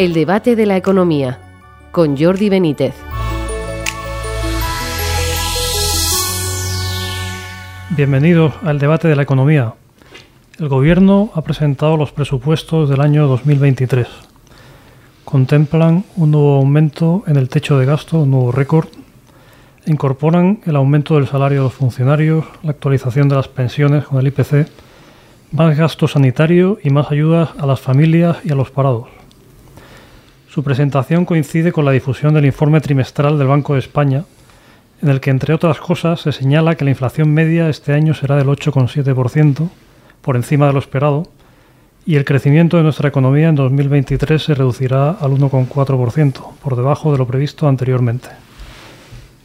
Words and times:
El 0.00 0.14
debate 0.14 0.56
de 0.56 0.64
la 0.64 0.78
economía 0.78 1.38
con 1.92 2.16
Jordi 2.16 2.48
Benítez. 2.48 2.94
Bienvenidos 7.90 8.54
al 8.62 8.78
debate 8.78 9.08
de 9.08 9.16
la 9.16 9.24
economía. 9.24 9.74
El 10.58 10.68
Gobierno 10.70 11.30
ha 11.34 11.42
presentado 11.42 11.98
los 11.98 12.12
presupuestos 12.12 12.88
del 12.88 13.02
año 13.02 13.26
2023. 13.26 14.08
Contemplan 15.26 16.06
un 16.16 16.30
nuevo 16.30 16.56
aumento 16.56 17.22
en 17.26 17.36
el 17.36 17.50
techo 17.50 17.78
de 17.78 17.84
gasto, 17.84 18.20
un 18.20 18.30
nuevo 18.30 18.52
récord. 18.52 18.88
Incorporan 19.84 20.60
el 20.64 20.76
aumento 20.76 21.16
del 21.16 21.28
salario 21.28 21.58
de 21.58 21.64
los 21.64 21.74
funcionarios, 21.74 22.46
la 22.62 22.70
actualización 22.70 23.28
de 23.28 23.36
las 23.36 23.48
pensiones 23.48 24.06
con 24.06 24.18
el 24.18 24.28
IPC, 24.28 24.66
más 25.52 25.76
gasto 25.76 26.08
sanitario 26.08 26.78
y 26.82 26.88
más 26.88 27.10
ayudas 27.10 27.50
a 27.58 27.66
las 27.66 27.80
familias 27.80 28.38
y 28.44 28.52
a 28.52 28.54
los 28.54 28.70
parados. 28.70 29.19
Su 30.52 30.64
presentación 30.64 31.26
coincide 31.26 31.70
con 31.70 31.84
la 31.84 31.92
difusión 31.92 32.34
del 32.34 32.44
informe 32.44 32.80
trimestral 32.80 33.38
del 33.38 33.46
Banco 33.46 33.74
de 33.74 33.78
España, 33.78 34.24
en 35.00 35.08
el 35.08 35.20
que, 35.20 35.30
entre 35.30 35.54
otras 35.54 35.78
cosas, 35.78 36.22
se 36.22 36.32
señala 36.32 36.74
que 36.74 36.84
la 36.84 36.90
inflación 36.90 37.32
media 37.32 37.68
este 37.68 37.92
año 37.92 38.14
será 38.14 38.34
del 38.34 38.48
8,7%, 38.48 39.68
por 40.20 40.34
encima 40.34 40.66
de 40.66 40.72
lo 40.72 40.80
esperado, 40.80 41.28
y 42.04 42.16
el 42.16 42.24
crecimiento 42.24 42.76
de 42.76 42.82
nuestra 42.82 43.08
economía 43.08 43.48
en 43.48 43.54
2023 43.54 44.42
se 44.42 44.54
reducirá 44.56 45.10
al 45.10 45.30
1,4%, 45.30 46.54
por 46.60 46.74
debajo 46.74 47.12
de 47.12 47.18
lo 47.18 47.28
previsto 47.28 47.68
anteriormente. 47.68 48.30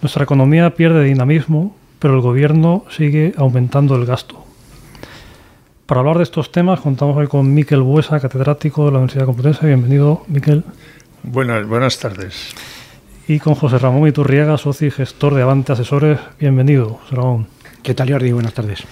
Nuestra 0.01 0.23
economía 0.23 0.73
pierde 0.73 1.03
dinamismo, 1.03 1.75
pero 1.99 2.15
el 2.15 2.21
Gobierno 2.21 2.83
sigue 2.89 3.35
aumentando 3.37 3.95
el 3.95 4.07
gasto. 4.07 4.43
Para 5.85 5.99
hablar 5.99 6.17
de 6.17 6.23
estos 6.23 6.51
temas 6.51 6.79
contamos 6.79 7.15
hoy 7.15 7.27
con 7.27 7.53
Miquel 7.53 7.83
Buesa, 7.83 8.19
catedrático 8.19 8.85
de 8.85 8.91
la 8.91 8.97
Universidad 8.97 9.27
Complutense. 9.27 9.67
Bienvenido, 9.67 10.23
Miquel. 10.27 10.63
Buenas, 11.27 11.65
buenas 11.65 11.97
tardes. 11.97 12.53
Y 13.27 13.39
con 13.39 13.55
José 13.55 13.79
Ramón 13.79 14.07
Iturriaga, 14.07 14.59
socio 14.59 14.87
y 14.87 14.91
gestor 14.91 15.33
de 15.33 15.41
Avante 15.41 15.73
Asesores. 15.73 16.19
Bienvenido, 16.39 16.99
José 17.01 17.15
Ramón. 17.15 17.47
¿Qué 17.81 17.95
tal, 17.95 18.11
Jordi? 18.11 18.31
Buenas 18.31 18.53
tardes. 18.53 18.83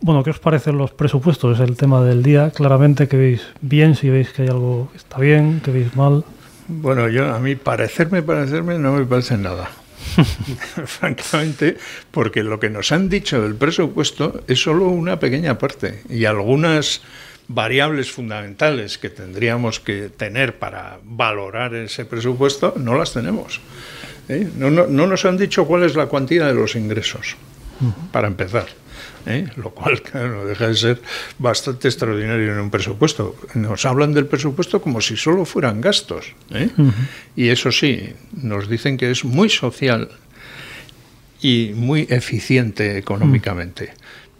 Bueno, 0.00 0.24
¿qué 0.24 0.30
os 0.30 0.40
parecen 0.40 0.76
los 0.76 0.90
presupuestos? 0.90 1.60
Es 1.60 1.68
el 1.68 1.76
tema 1.76 2.02
del 2.02 2.24
día. 2.24 2.50
Claramente 2.50 3.06
que 3.06 3.16
veis 3.16 3.46
bien, 3.60 3.94
si 3.94 4.10
veis 4.10 4.30
que 4.30 4.42
hay 4.42 4.48
algo 4.48 4.88
que 4.90 4.96
está 4.96 5.18
bien, 5.18 5.60
que 5.64 5.70
veis 5.70 5.94
mal. 5.94 6.24
Bueno, 6.66 7.08
yo 7.08 7.32
a 7.32 7.38
mí 7.38 7.54
parecerme, 7.54 8.22
parecerme, 8.22 8.76
no 8.76 8.94
me 8.94 9.04
parece 9.06 9.38
nada. 9.38 9.70
Francamente, 10.84 11.76
porque 12.10 12.42
lo 12.42 12.58
que 12.58 12.70
nos 12.70 12.90
han 12.90 13.08
dicho 13.08 13.40
del 13.40 13.54
presupuesto 13.54 14.42
es 14.48 14.60
solo 14.60 14.88
una 14.88 15.20
pequeña 15.20 15.58
parte 15.58 16.02
y 16.10 16.24
algunas 16.24 17.02
variables 17.48 18.12
fundamentales 18.12 18.98
que 18.98 19.08
tendríamos 19.08 19.80
que 19.80 20.10
tener 20.10 20.58
para 20.58 21.00
valorar 21.02 21.74
ese 21.74 22.04
presupuesto 22.04 22.74
no 22.76 22.94
las 22.96 23.12
tenemos. 23.12 23.60
¿eh? 24.28 24.48
No, 24.56 24.70
no, 24.70 24.86
no, 24.86 25.06
nos 25.06 25.24
han 25.24 25.38
dicho 25.38 25.66
cuál 25.66 25.84
es 25.84 25.96
la 25.96 26.06
cuantía 26.06 26.46
de 26.46 26.54
los 26.54 26.76
ingresos, 26.76 27.36
para 28.12 28.28
empezar. 28.28 28.66
¿eh? 29.26 29.46
Lo 29.56 29.70
cual 29.70 30.02
no 30.14 30.44
deja 30.44 30.68
de 30.68 30.74
ser 30.74 31.00
bastante 31.38 31.88
extraordinario 31.88 32.52
en 32.52 32.58
un 32.58 32.70
presupuesto. 32.70 33.36
Nos 33.54 33.86
hablan 33.86 34.12
del 34.12 34.26
presupuesto 34.26 34.82
como 34.82 35.00
si 35.00 35.16
solo 35.16 35.46
fueran 35.46 35.80
gastos. 35.80 36.34
¿eh? 36.50 36.68
Y 37.34 37.48
eso 37.48 37.72
sí, 37.72 38.12
nos 38.32 38.68
dicen 38.68 38.98
que 38.98 39.10
es 39.10 39.24
muy 39.24 39.48
social 39.48 40.10
y 41.40 41.72
muy 41.74 42.06
eficiente 42.10 42.98
económicamente 42.98 43.92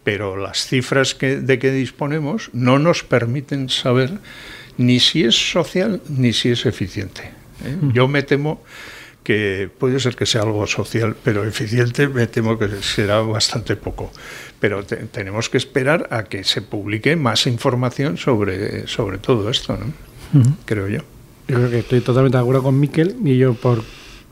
pero 0.04 0.36
las 0.36 0.66
cifras 0.66 1.14
que, 1.14 1.36
de 1.36 1.58
que 1.58 1.70
disponemos 1.70 2.50
no 2.52 2.78
nos 2.78 3.04
permiten 3.04 3.68
saber 3.68 4.18
ni 4.77 5.00
si 5.00 5.24
es 5.24 5.50
social 5.50 6.00
ni 6.08 6.32
si 6.32 6.50
es 6.50 6.66
eficiente. 6.66 7.32
¿eh? 7.64 7.76
Yo 7.92 8.09
me 8.09 8.22
temo 8.22 8.62
que 9.28 9.69
puede 9.78 10.00
ser 10.00 10.16
que 10.16 10.25
sea 10.25 10.41
algo 10.42 10.66
social, 10.66 11.14
pero 11.22 11.44
eficiente 11.44 12.09
me 12.09 12.26
temo 12.26 12.59
que 12.59 12.69
será 12.81 13.20
bastante 13.20 13.76
poco. 13.76 14.10
Pero 14.59 14.84
tenemos 14.84 15.50
que 15.50 15.59
esperar 15.59 16.09
a 16.10 16.25
que 16.25 16.44
se 16.44 16.62
publique 16.62 17.15
más 17.15 17.47
información 17.47 18.16
sobre, 18.16 18.86
sobre 18.86 19.19
todo 19.19 19.50
esto, 19.50 19.76
¿no? 19.76 19.92
creo 20.65 20.88
yo. 20.88 21.00
Yo 21.47 21.56
creo 21.56 21.70
que 21.70 21.78
estoy 21.80 22.00
totalmente 22.00 22.38
de 22.38 22.42
acuerdo 22.42 22.62
con 22.62 22.80
Miquel 22.80 23.16
y 23.25 23.36
yo 23.36 23.53
por 23.53 23.82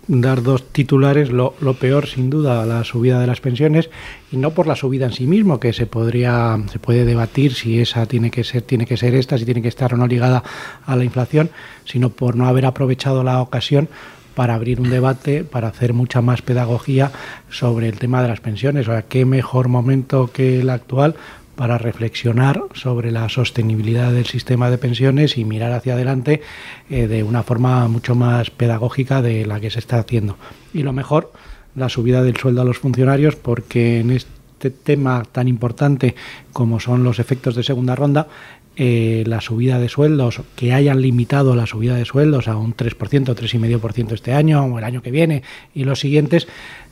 dar 0.09 0.43
dos 0.43 0.65
titulares, 0.73 1.31
lo, 1.31 1.55
lo, 1.61 1.75
peor 1.75 2.07
sin 2.07 2.31
duda 2.31 2.65
la 2.65 2.85
subida 2.85 3.21
de 3.21 3.27
las 3.27 3.41
pensiones 3.41 3.91
y 4.31 4.37
no 4.37 4.53
por 4.53 4.67
la 4.67 4.77
subida 4.77 5.07
en 5.07 5.13
sí 5.13 5.27
mismo, 5.27 5.59
que 5.59 5.73
se 5.73 5.87
podría, 5.87 6.59
se 6.71 6.79
puede 6.79 7.05
debatir 7.05 7.55
si 7.55 7.81
esa 7.81 8.07
tiene 8.07 8.31
que 8.31 8.45
ser, 8.45 8.63
tiene 8.63 8.87
que 8.87 8.97
ser 8.97 9.15
esta, 9.15 9.37
si 9.39 9.45
tiene 9.45 9.63
que 9.63 9.69
estar 9.69 9.95
o 9.95 9.97
no 9.97 10.07
ligada 10.07 10.43
a 10.85 10.97
la 10.97 11.05
inflación, 11.05 11.51
sino 11.85 12.11
por 12.11 12.37
no 12.37 12.47
haber 12.47 12.67
aprovechado 12.67 13.25
la 13.25 13.41
ocasión 13.41 13.89
para 14.35 14.55
abrir 14.55 14.81
un 14.81 14.91
debate, 14.91 15.45
para 15.45 15.69
hacer 15.69 15.95
mucha 15.95 16.21
más 16.21 16.43
pedagogía 16.43 17.11
sobre 17.49 17.89
el 17.89 17.99
tema 17.99 18.23
de 18.23 18.29
las 18.29 18.41
pensiones. 18.41 18.87
O 18.87 18.93
sea, 18.93 19.03
qué 19.03 19.25
mejor 19.25 19.69
momento 19.69 20.31
que 20.31 20.61
el 20.61 20.69
actual 20.69 21.17
para 21.57 21.79
reflexionar 21.79 22.63
sobre 22.75 23.11
la 23.11 23.29
sostenibilidad 23.29 24.13
del 24.13 24.27
sistema 24.27 24.71
de 24.71 24.79
pensiones 24.79 25.39
y 25.39 25.45
mirar 25.45 25.73
hacia 25.73 25.95
adelante 25.95 26.43
eh, 26.91 27.09
de 27.09 27.23
una 27.25 27.43
forma 27.43 27.89
mucho 27.89 28.15
más 28.15 28.51
pedagógica 28.51 29.23
de 29.23 29.47
la 29.47 29.59
que 29.59 29.71
se 29.71 29.79
está 29.79 29.99
haciendo. 29.99 30.37
Y 30.73 30.83
lo 30.83 30.93
mejor, 30.93 31.33
la 31.75 31.89
subida 31.89 32.23
del 32.23 32.37
sueldo 32.37 32.63
a 32.63 32.65
los 32.65 32.79
funcionarios, 32.79 33.37
porque 33.37 34.01
en 34.01 34.11
este 34.11 34.71
tema 34.71 35.23
tan 35.33 35.49
importante 35.49 36.15
como 36.53 36.79
son 36.79 37.03
los 37.03 37.19
efectos 37.19 37.55
de 37.55 37.63
segunda 37.63 37.97
ronda, 37.97 38.29
eh, 38.77 39.25
la 39.27 39.41
subida 39.41 39.79
de 39.79 39.89
sueldos, 39.89 40.43
que 40.55 40.75
hayan 40.75 41.01
limitado 41.01 41.57
la 41.57 41.67
subida 41.67 41.97
de 41.97 42.05
sueldos 42.05 42.47
a 42.47 42.57
un 42.57 42.77
3%, 42.77 42.95
3,5% 42.99 44.13
este 44.13 44.35
año 44.35 44.65
o 44.65 44.79
el 44.79 44.85
año 44.85 45.01
que 45.01 45.11
viene 45.11 45.43
y 45.75 45.85
los 45.85 46.01
siguientes, 46.01 46.47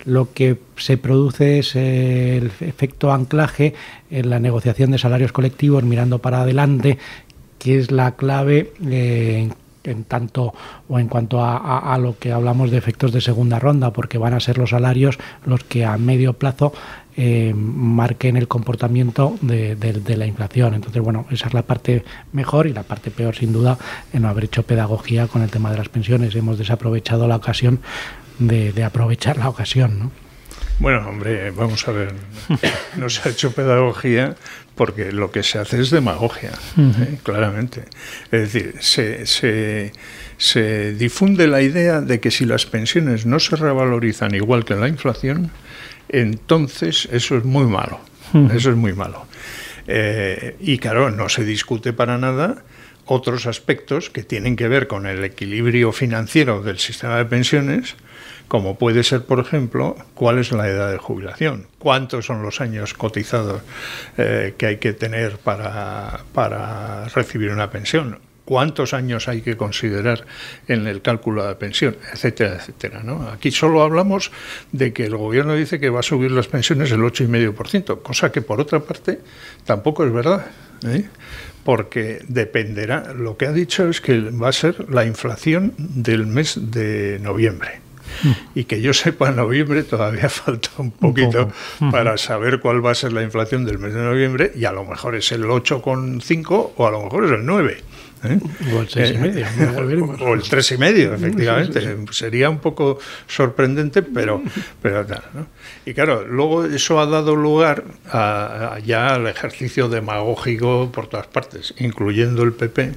lo 0.06 0.32
que 0.32 0.56
se 0.76 0.96
produce 0.96 1.58
es 1.58 1.76
el 1.76 2.50
efecto 2.60 3.12
anclaje 3.12 3.74
en 4.10 4.30
la 4.30 4.40
negociación 4.40 4.92
de 4.92 4.98
salarios 4.98 5.32
colectivos 5.32 5.84
mirando 5.84 6.20
para 6.20 6.40
adelante, 6.40 6.98
que 7.58 7.78
es 7.78 7.90
la 7.90 8.12
clave 8.16 8.72
eh, 8.86 9.50
en 9.84 10.04
tanto 10.04 10.54
o 10.88 10.98
en 10.98 11.08
cuanto 11.08 11.42
a, 11.42 11.92
a, 11.92 11.98
lo 11.98 12.18
que 12.18 12.32
hablamos 12.32 12.70
de 12.70 12.78
efectos 12.78 13.12
de 13.12 13.20
segunda 13.20 13.58
ronda, 13.58 13.92
porque 13.92 14.18
van 14.18 14.32
a 14.32 14.40
ser 14.40 14.56
los 14.56 14.70
salarios 14.70 15.18
los 15.44 15.62
que 15.64 15.84
a 15.84 15.98
medio 15.98 16.32
plazo 16.32 16.72
eh, 17.16 17.52
marquen 17.54 18.36
el 18.36 18.48
comportamiento 18.48 19.36
de, 19.40 19.76
de, 19.76 19.92
de, 19.92 20.16
la 20.16 20.26
inflación. 20.26 20.74
Entonces, 20.74 21.00
bueno, 21.02 21.26
esa 21.30 21.48
es 21.48 21.54
la 21.54 21.62
parte 21.62 22.04
mejor 22.32 22.66
y 22.66 22.72
la 22.72 22.82
parte 22.82 23.10
peor, 23.10 23.36
sin 23.36 23.52
duda, 23.52 23.78
en 24.12 24.22
no 24.22 24.28
haber 24.28 24.44
hecho 24.44 24.64
pedagogía 24.64 25.26
con 25.28 25.42
el 25.42 25.50
tema 25.50 25.70
de 25.70 25.78
las 25.78 25.88
pensiones. 25.88 26.34
Hemos 26.34 26.58
desaprovechado 26.58 27.28
la 27.28 27.36
ocasión 27.36 27.80
de, 28.38 28.72
de 28.72 28.84
aprovechar 28.84 29.38
la 29.38 29.48
ocasión, 29.48 29.98
¿no? 29.98 30.24
Bueno, 30.80 31.08
hombre, 31.08 31.50
vamos 31.52 31.86
a 31.86 31.92
ver. 31.92 32.14
No 32.96 33.08
se 33.08 33.28
ha 33.28 33.32
hecho 33.32 33.52
pedagogía 33.52 34.36
porque 34.74 35.12
lo 35.12 35.30
que 35.30 35.42
se 35.42 35.58
hace 35.58 35.80
es 35.80 35.90
demagogia, 35.90 36.50
uh 36.76 36.80
-huh. 36.80 37.02
¿eh? 37.02 37.18
claramente. 37.22 37.84
Es 38.30 38.52
decir, 38.52 38.74
se, 38.80 39.26
se, 39.26 39.92
se, 40.36 40.94
difunde 40.94 41.46
la 41.46 41.62
idea 41.62 42.00
de 42.00 42.18
que 42.18 42.30
si 42.30 42.44
las 42.44 42.66
pensiones 42.66 43.24
no 43.26 43.38
se 43.38 43.56
revalorizan 43.56 44.34
igual 44.34 44.64
que 44.64 44.74
la 44.74 44.88
inflación, 44.88 45.50
entonces 46.08 47.08
eso 47.10 47.36
es 47.36 47.44
muy 47.44 47.66
malo. 47.66 48.00
Eso 48.52 48.70
es 48.70 48.76
muy 48.76 48.92
malo. 48.92 49.26
Eh, 49.86 50.56
y 50.60 50.78
claro, 50.78 51.10
no 51.10 51.28
se 51.28 51.44
discute 51.44 51.92
para 51.92 52.18
nada 52.18 52.64
otros 53.06 53.46
aspectos 53.46 54.10
que 54.10 54.22
tienen 54.22 54.56
que 54.56 54.66
ver 54.66 54.86
con 54.88 55.06
el 55.06 55.22
equilibrio 55.24 55.92
financiero 55.92 56.62
del 56.62 56.78
sistema 56.78 57.18
de 57.18 57.26
pensiones, 57.26 57.96
como 58.48 58.78
puede 58.78 59.04
ser, 59.04 59.24
por 59.24 59.40
ejemplo, 59.40 59.96
cuál 60.14 60.38
es 60.38 60.52
la 60.52 60.68
edad 60.68 60.90
de 60.90 60.98
jubilación, 60.98 61.66
cuántos 61.78 62.26
son 62.26 62.42
los 62.42 62.60
años 62.60 62.94
cotizados 62.94 63.62
eh, 64.16 64.54
que 64.56 64.66
hay 64.66 64.76
que 64.78 64.92
tener 64.94 65.38
para, 65.38 66.24
para 66.32 67.08
recibir 67.08 67.50
una 67.50 67.70
pensión, 67.70 68.18
cuántos 68.44 68.94
años 68.94 69.28
hay 69.28 69.42
que 69.42 69.56
considerar 69.56 70.26
en 70.68 70.86
el 70.86 71.02
cálculo 71.02 71.42
de 71.42 71.48
la 71.50 71.58
pensión, 71.58 71.96
etcétera, 72.12 72.56
etcétera. 72.56 73.02
¿no? 73.02 73.28
Aquí 73.28 73.50
solo 73.50 73.82
hablamos 73.82 74.30
de 74.72 74.92
que 74.92 75.04
el 75.06 75.16
gobierno 75.16 75.54
dice 75.54 75.80
que 75.80 75.90
va 75.90 76.00
a 76.00 76.02
subir 76.02 76.30
las 76.30 76.48
pensiones 76.48 76.90
el 76.92 77.00
8,5%, 77.00 78.02
cosa 78.02 78.30
que 78.30 78.42
por 78.42 78.60
otra 78.60 78.80
parte 78.80 79.20
tampoco 79.64 80.04
es 80.04 80.12
verdad. 80.12 80.46
¿eh? 80.86 81.04
porque 81.64 82.22
dependerá, 82.28 83.14
lo 83.14 83.36
que 83.36 83.46
ha 83.46 83.52
dicho 83.52 83.88
es 83.88 84.00
que 84.00 84.20
va 84.20 84.50
a 84.50 84.52
ser 84.52 84.90
la 84.90 85.06
inflación 85.06 85.72
del 85.78 86.26
mes 86.26 86.58
de 86.60 87.18
noviembre. 87.22 87.83
Y 88.54 88.64
que 88.64 88.80
yo 88.80 88.92
sepa, 88.92 89.28
en 89.28 89.36
noviembre 89.36 89.82
todavía 89.82 90.28
falta 90.28 90.70
un 90.78 90.90
poquito 90.90 91.50
un 91.80 91.90
para 91.90 92.16
saber 92.16 92.60
cuál 92.60 92.84
va 92.84 92.92
a 92.92 92.94
ser 92.94 93.12
la 93.12 93.22
inflación 93.22 93.64
del 93.64 93.78
mes 93.78 93.94
de 93.94 94.02
noviembre, 94.02 94.52
y 94.54 94.64
a 94.64 94.72
lo 94.72 94.84
mejor 94.84 95.14
es 95.14 95.32
el 95.32 95.44
8,5 95.44 96.72
o 96.76 96.86
a 96.86 96.90
lo 96.90 97.02
mejor 97.04 97.24
es 97.24 97.30
el 97.32 97.44
9. 97.44 97.76
¿Eh? 98.24 98.40
O 98.74 98.80
el 98.80 98.88
6 98.88 99.10
y 99.14 99.18
medio. 99.18 99.46
Eh, 99.46 100.16
o 100.20 100.34
el 100.34 100.42
3 100.42 100.72
y 100.72 100.78
medio, 100.78 101.14
efectivamente. 101.14 101.80
Sí, 101.80 101.86
sí, 101.86 102.04
sí. 102.08 102.14
Sería 102.14 102.48
un 102.48 102.58
poco 102.58 102.98
sorprendente, 103.26 104.02
pero, 104.02 104.42
pero 104.82 105.04
tal. 105.04 105.22
¿no? 105.34 105.46
Y 105.84 105.92
claro, 105.92 106.26
luego 106.26 106.64
eso 106.64 107.00
ha 107.00 107.06
dado 107.06 107.36
lugar 107.36 107.84
a, 108.10 108.74
a 108.74 108.78
ya 108.78 109.14
al 109.14 109.26
ejercicio 109.26 109.88
demagógico 109.88 110.90
por 110.90 111.06
todas 111.08 111.26
partes, 111.26 111.74
incluyendo 111.78 112.42
el 112.42 112.52
PP, 112.52 112.92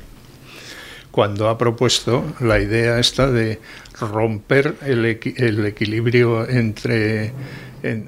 cuando 1.11 1.49
ha 1.49 1.57
propuesto 1.57 2.23
la 2.39 2.59
idea 2.59 2.99
esta 2.99 3.29
de 3.29 3.59
romper 3.99 4.75
el, 4.85 5.05
equilibrio 5.05 6.47
entre 6.47 7.33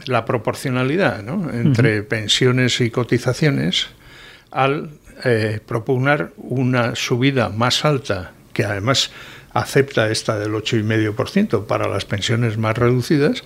la 0.06 0.26
proporcionalidad 0.26 1.20
entre 1.54 2.04
pensiones 2.04 2.82
y 2.82 2.90
cotizaciones 2.90 3.88
al 4.52 4.92
eh, 5.24 5.60
proponer 5.66 6.32
una 6.38 6.96
subida 6.96 7.50
más 7.50 7.86
alta 7.86 8.34
que 8.54 8.64
además 8.64 9.12
acepta 9.54 10.10
esta 10.10 10.38
del 10.38 10.54
8,5% 10.54 11.66
para 11.66 11.88
las 11.88 12.06
pensiones 12.06 12.58
más 12.58 12.78
reducidas 12.78 13.44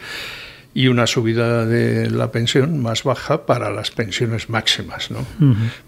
y 0.75 0.88
una 0.88 1.06
subida 1.06 1.66
de 1.66 2.10
la 2.10 2.31
pensión 2.31 2.81
más 2.81 3.04
baja 3.04 3.46
para 3.46 3.70
las 3.70 3.92
pensiones 3.92 4.50
máximas. 4.50 5.12
¿no? 5.12 5.25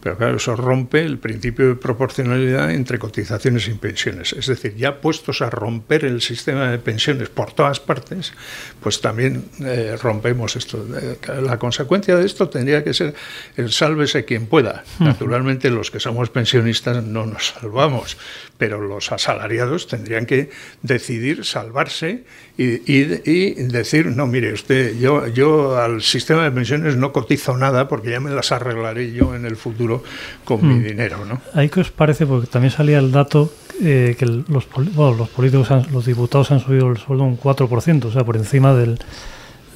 Pero 0.02 0.18
claro, 0.18 0.38
eso 0.38 0.56
rompe 0.56 1.02
el 1.02 1.18
principio 1.18 1.70
de 1.70 1.76
proporcionalidad 1.76 2.70
entre 2.72 3.00
cotizaciones 3.00 3.68
y 3.68 3.74
pensiones. 3.74 4.34
Es 4.34 4.46
decir, 4.46 4.76
ya 4.76 5.02
puestos 5.02 5.42
a 5.42 5.50
romper 5.50 6.06
el 6.06 6.22
sistema 6.22 6.70
de 6.70 6.78
pensiones 6.78 7.30
por 7.30 7.54
todas 7.54 7.80
partes, 7.80 8.34
pues 8.82 9.02
también 9.02 9.46
eh, 9.62 9.98
rompemos 10.02 10.56
esto. 10.56 10.86
Eh, 11.02 11.18
la 11.42 11.58
consecuencia 11.58 12.16
de 12.16 12.26
esto 12.26 12.50
tendría 12.50 12.84
que 12.84 12.94
ser 12.94 13.16
el 13.58 13.72
sálvese 13.72 14.24
quien 14.24 14.46
pueda. 14.46 14.84
Naturalmente 15.00 15.72
los 15.72 15.90
que 15.90 16.00
somos 16.00 16.30
pensionistas 16.30 17.04
no 17.04 17.26
nos 17.26 17.56
salvamos, 17.60 18.18
pero 18.60 18.80
los 18.80 19.12
asalariados 19.12 19.88
tendrían 19.88 20.28
que 20.28 20.52
decidir 20.84 21.44
salvarse 21.44 22.24
y, 22.58 22.90
y 22.90 23.54
decir, 23.66 24.08
no, 24.08 24.28
mire, 24.28 24.54
usted 24.54 24.75
yo, 25.00 25.28
yo 25.28 25.78
al 25.78 26.02
sistema 26.02 26.44
de 26.44 26.52
pensiones 26.52 26.96
no 26.96 27.12
cotizo 27.12 27.58
nada 27.58 27.88
porque 27.88 28.12
ya 28.12 28.20
me 28.20 28.32
las 28.32 28.52
arreglaré 28.52 29.12
yo 29.12 29.36
en 29.36 29.46
el 29.46 29.56
futuro 29.56 30.04
con 30.44 30.68
mi 30.68 30.76
hmm. 30.76 30.84
dinero. 30.84 31.26
¿no? 31.26 31.42
¿Ahí 31.54 31.70
qué 31.70 31.82
os 31.82 31.92
parece? 31.92 32.26
Porque 32.26 32.48
también 32.48 32.72
salía 32.72 33.00
el 33.00 33.12
dato 33.12 33.52
eh, 33.82 34.16
que 34.18 34.26
los, 34.26 34.46
los 34.48 35.30
políticos, 35.30 35.70
los 35.92 36.06
diputados 36.06 36.52
han 36.52 36.60
subido 36.60 36.90
el 36.90 36.98
sueldo 36.98 37.24
un 37.24 37.40
4%, 37.40 38.06
o 38.06 38.12
sea, 38.12 38.24
por 38.24 38.38
encima 38.38 38.74
del, 38.74 39.00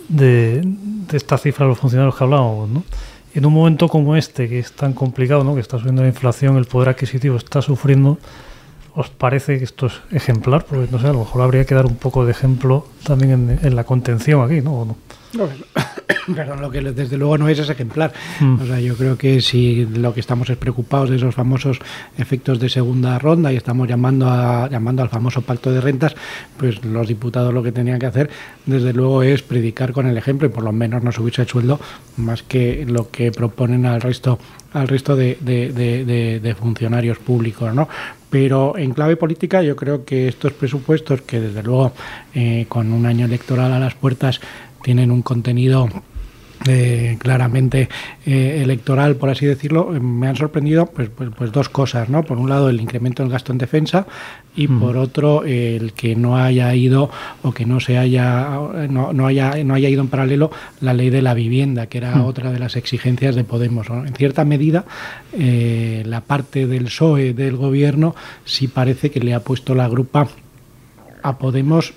de, 0.07 0.67
esta 1.11 1.37
cifra 1.37 1.65
de 1.65 1.69
los 1.69 1.79
funcionarios 1.79 2.15
que 2.15 2.23
hablábamos. 2.23 2.69
¿no? 2.69 2.83
En 3.33 3.45
un 3.45 3.53
momento 3.53 3.87
como 3.87 4.15
este, 4.15 4.49
que 4.49 4.59
es 4.59 4.71
tan 4.71 4.93
complicado, 4.93 5.43
¿no? 5.43 5.55
que 5.55 5.61
está 5.61 5.77
subiendo 5.77 6.01
la 6.01 6.07
inflación, 6.07 6.57
el 6.57 6.65
poder 6.65 6.89
adquisitivo 6.89 7.37
está 7.37 7.61
sufriendo 7.61 8.17
¿Os 8.99 9.07
parece 9.07 9.57
que 9.59 9.63
esto 9.63 9.85
es 9.85 9.93
ejemplar? 10.11 10.65
Porque 10.65 10.91
no 10.91 10.99
sé, 10.99 11.07
a 11.07 11.13
lo 11.13 11.19
mejor 11.19 11.41
habría 11.41 11.63
que 11.63 11.73
dar 11.73 11.85
un 11.85 11.95
poco 11.95 12.25
de 12.25 12.31
ejemplo 12.31 12.85
también 13.05 13.57
en, 13.63 13.73
la 13.73 13.85
contención 13.85 14.41
aquí, 14.41 14.59
¿no? 14.59 14.83
no? 14.83 14.97
Pero 16.35 16.57
lo 16.57 16.69
que 16.69 16.81
desde 16.81 17.15
luego 17.15 17.37
no 17.37 17.47
es, 17.47 17.59
es 17.59 17.69
ejemplar. 17.69 18.11
Mm. 18.41 18.59
O 18.61 18.65
sea, 18.65 18.81
yo 18.81 18.97
creo 18.97 19.17
que 19.17 19.39
si 19.39 19.85
lo 19.85 20.13
que 20.13 20.19
estamos 20.19 20.49
es 20.49 20.57
preocupados 20.57 21.09
de 21.09 21.15
esos 21.15 21.33
famosos 21.33 21.79
efectos 22.17 22.59
de 22.59 22.67
segunda 22.67 23.17
ronda 23.19 23.53
y 23.53 23.55
estamos 23.55 23.87
llamando 23.87 24.27
a, 24.27 24.67
llamando 24.69 25.01
al 25.01 25.07
famoso 25.07 25.43
pacto 25.43 25.71
de 25.71 25.79
rentas, 25.79 26.13
pues 26.57 26.83
los 26.83 27.07
diputados 27.07 27.53
lo 27.53 27.63
que 27.63 27.71
tenían 27.71 27.99
que 27.99 28.05
hacer, 28.05 28.29
desde 28.65 28.91
luego, 28.91 29.23
es 29.23 29.43
predicar 29.43 29.93
con 29.93 30.07
el 30.07 30.17
ejemplo 30.17 30.45
y 30.45 30.51
por 30.51 30.65
lo 30.65 30.73
menos 30.73 31.01
no 31.03 31.13
subirse 31.13 31.43
el 31.43 31.47
sueldo 31.47 31.79
más 32.17 32.43
que 32.43 32.85
lo 32.85 33.09
que 33.09 33.31
proponen 33.31 33.85
al 33.85 34.01
resto 34.01 34.39
al 34.71 34.87
resto 34.87 35.15
de, 35.15 35.35
de 35.41 36.55
funcionarios 36.55 37.17
públicos, 37.17 37.73
¿no? 37.73 37.87
Pero 38.29 38.77
en 38.77 38.93
clave 38.93 39.15
política 39.15 39.63
yo 39.63 39.75
creo 39.75 40.05
que 40.05 40.27
estos 40.27 40.53
presupuestos, 40.53 41.21
que 41.21 41.39
desde 41.39 41.63
luego 41.63 41.93
eh, 42.33 42.65
con 42.69 42.91
un 42.91 43.05
año 43.05 43.25
electoral 43.25 43.73
a 43.73 43.79
las 43.79 43.95
puertas 43.95 44.39
tienen 44.83 45.11
un 45.11 45.21
contenido 45.21 45.89
eh, 46.67 47.17
claramente 47.19 47.88
eh, 48.25 48.61
electoral, 48.61 49.15
por 49.15 49.29
así 49.29 49.45
decirlo, 49.45 49.85
me 49.91 50.27
han 50.27 50.35
sorprendido 50.35 50.88
pues, 50.88 51.09
pues, 51.09 51.29
pues, 51.35 51.51
dos 51.51 51.69
cosas, 51.69 52.09
¿no? 52.09 52.23
Por 52.23 52.38
un 52.38 52.50
lado, 52.50 52.69
el 52.69 52.81
incremento 52.81 53.23
del 53.23 53.31
gasto 53.31 53.51
en 53.51 53.57
defensa 53.57 54.06
y 54.56 54.67
por 54.67 54.97
otro, 54.97 55.45
el 55.45 55.94
que 55.94 56.17
no 56.17 56.35
haya 56.35 56.75
ido 56.75 57.09
o 57.44 57.53
que 57.53 57.65
no 57.65 57.79
se 57.79 57.97
haya 57.97 58.50
no, 58.89 59.13
no, 59.13 59.27
haya 59.27 59.63
no 59.63 59.73
haya 59.73 59.88
ido 59.88 60.01
en 60.01 60.09
paralelo 60.09 60.51
la 60.81 60.94
ley 60.94 61.09
de 61.09 61.21
la 61.21 61.33
vivienda, 61.33 61.88
que 61.88 62.00
era 62.00 62.23
otra 62.23 62.51
de 62.51 62.59
las 62.59 62.75
exigencias 62.75 63.35
de 63.35 63.45
Podemos. 63.45 63.88
En 63.89 64.13
cierta 64.15 64.44
medida, 64.44 64.83
eh, 65.33 66.03
la 66.06 66.21
parte 66.21 66.67
del 66.67 66.85
PSOE 66.85 67.33
del 67.33 67.56
gobierno 67.56 68.15
sí 68.44 68.67
parece 68.67 69.11
que 69.11 69.21
le 69.21 69.33
ha 69.33 69.39
puesto 69.39 69.75
la 69.75 69.88
grupa 69.88 70.27
a 71.23 71.38
Podemos 71.38 71.94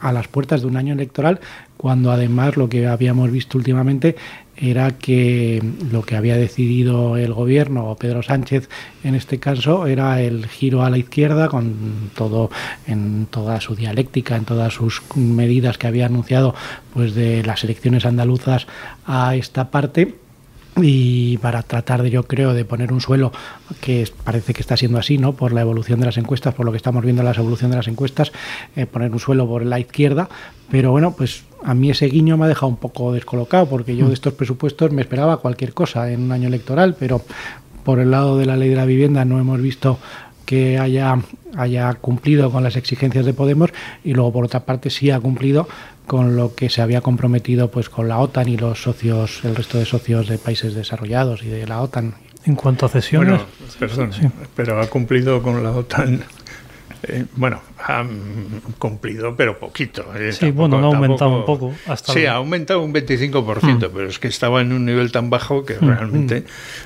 a 0.00 0.12
las 0.12 0.28
puertas 0.28 0.62
de 0.62 0.66
un 0.66 0.76
año 0.76 0.94
electoral, 0.94 1.40
cuando 1.80 2.12
además 2.12 2.58
lo 2.58 2.68
que 2.68 2.86
habíamos 2.86 3.30
visto 3.30 3.56
últimamente 3.56 4.14
era 4.54 4.98
que 4.98 5.62
lo 5.90 6.02
que 6.02 6.14
había 6.14 6.36
decidido 6.36 7.16
el 7.16 7.32
gobierno 7.32 7.88
o 7.88 7.96
Pedro 7.96 8.22
Sánchez 8.22 8.68
en 9.02 9.14
este 9.14 9.38
caso 9.38 9.86
era 9.86 10.20
el 10.20 10.46
giro 10.46 10.82
a 10.82 10.90
la 10.90 10.98
izquierda 10.98 11.48
con 11.48 12.10
todo 12.14 12.50
en 12.86 13.24
toda 13.30 13.62
su 13.62 13.76
dialéctica, 13.76 14.36
en 14.36 14.44
todas 14.44 14.74
sus 14.74 15.00
medidas 15.16 15.78
que 15.78 15.86
había 15.86 16.04
anunciado 16.04 16.54
pues 16.92 17.14
de 17.14 17.42
las 17.44 17.64
elecciones 17.64 18.04
andaluzas 18.04 18.66
a 19.06 19.34
esta 19.34 19.70
parte 19.70 20.16
y 20.82 21.38
para 21.38 21.62
tratar 21.62 22.02
de 22.02 22.10
yo 22.10 22.24
creo 22.24 22.54
de 22.54 22.64
poner 22.64 22.92
un 22.92 23.00
suelo 23.00 23.32
que 23.80 24.08
parece 24.24 24.54
que 24.54 24.60
está 24.60 24.76
siendo 24.76 24.98
así 24.98 25.18
no 25.18 25.32
por 25.32 25.52
la 25.52 25.60
evolución 25.60 26.00
de 26.00 26.06
las 26.06 26.16
encuestas 26.16 26.54
por 26.54 26.66
lo 26.66 26.72
que 26.72 26.76
estamos 26.76 27.04
viendo 27.04 27.22
en 27.22 27.26
la 27.26 27.34
evolución 27.34 27.70
de 27.70 27.76
las 27.76 27.88
encuestas 27.88 28.32
eh, 28.76 28.86
poner 28.86 29.12
un 29.12 29.18
suelo 29.18 29.46
por 29.46 29.64
la 29.64 29.78
izquierda. 29.78 30.28
Pero 30.70 30.90
bueno 30.90 31.14
pues 31.16 31.44
a 31.62 31.74
mí 31.74 31.90
ese 31.90 32.06
guiño 32.06 32.36
me 32.36 32.46
ha 32.46 32.48
dejado 32.48 32.68
un 32.68 32.76
poco 32.76 33.12
descolocado 33.12 33.66
porque 33.66 33.96
yo 33.96 34.08
de 34.08 34.14
estos 34.14 34.34
presupuestos 34.34 34.92
me 34.92 35.02
esperaba 35.02 35.38
cualquier 35.38 35.74
cosa 35.74 36.10
en 36.10 36.22
un 36.22 36.32
año 36.32 36.48
electoral 36.48 36.96
pero 36.98 37.22
por 37.84 37.98
el 37.98 38.10
lado 38.10 38.38
de 38.38 38.46
la 38.46 38.56
ley 38.56 38.68
de 38.68 38.76
la 38.76 38.84
vivienda 38.84 39.24
no 39.24 39.38
hemos 39.38 39.60
visto 39.60 39.98
que 40.50 40.78
haya, 40.78 41.16
haya 41.56 41.94
cumplido 41.94 42.50
con 42.50 42.64
las 42.64 42.74
exigencias 42.74 43.24
de 43.24 43.32
Podemos 43.32 43.70
y 44.02 44.14
luego 44.14 44.32
por 44.32 44.44
otra 44.44 44.64
parte 44.64 44.90
sí 44.90 45.10
ha 45.10 45.20
cumplido 45.20 45.68
con 46.10 46.34
lo 46.34 46.56
que 46.56 46.68
se 46.70 46.82
había 46.82 47.02
comprometido 47.02 47.70
pues 47.70 47.88
con 47.88 48.08
la 48.08 48.18
OTAN 48.18 48.48
y 48.48 48.56
los 48.56 48.82
socios, 48.82 49.44
el 49.44 49.54
resto 49.54 49.78
de 49.78 49.84
socios 49.84 50.26
de 50.26 50.38
países 50.38 50.74
desarrollados 50.74 51.44
y 51.44 51.46
de 51.46 51.64
la 51.68 51.80
OTAN. 51.82 52.14
En 52.44 52.56
cuanto 52.56 52.86
a 52.86 52.88
cesiones, 52.88 53.40
perdón, 53.78 54.10
pero 54.56 54.80
ha 54.80 54.88
cumplido 54.88 55.40
con 55.40 55.62
la 55.62 55.70
OTAN. 55.70 56.24
Eh, 57.04 57.24
bueno, 57.36 57.62
ha 57.78 58.04
cumplido, 58.78 59.36
pero 59.36 59.56
poquito. 59.56 60.12
Eh, 60.16 60.32
sí, 60.32 60.50
bueno, 60.50 60.78
ha 60.78 60.82
aumentado 60.82 61.30
un 61.30 61.44
poco. 61.44 61.72
Hasta 61.86 62.12
sí, 62.12 62.26
ha 62.26 62.34
aumentado 62.34 62.82
un 62.82 62.92
25%, 62.92 63.62
mm. 63.62 63.94
pero 63.94 64.08
es 64.08 64.18
que 64.18 64.26
estaba 64.26 64.62
en 64.62 64.72
un 64.72 64.84
nivel 64.84 65.12
tan 65.12 65.30
bajo 65.30 65.64
que 65.64 65.74
mm. 65.74 65.86
realmente 65.86 66.40
mm. 66.40 66.44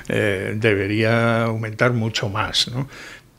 eh, 0.09 0.53
debería 0.55 1.45
aumentar 1.45 1.93
mucho 1.93 2.29
más. 2.29 2.69
¿no? 2.71 2.87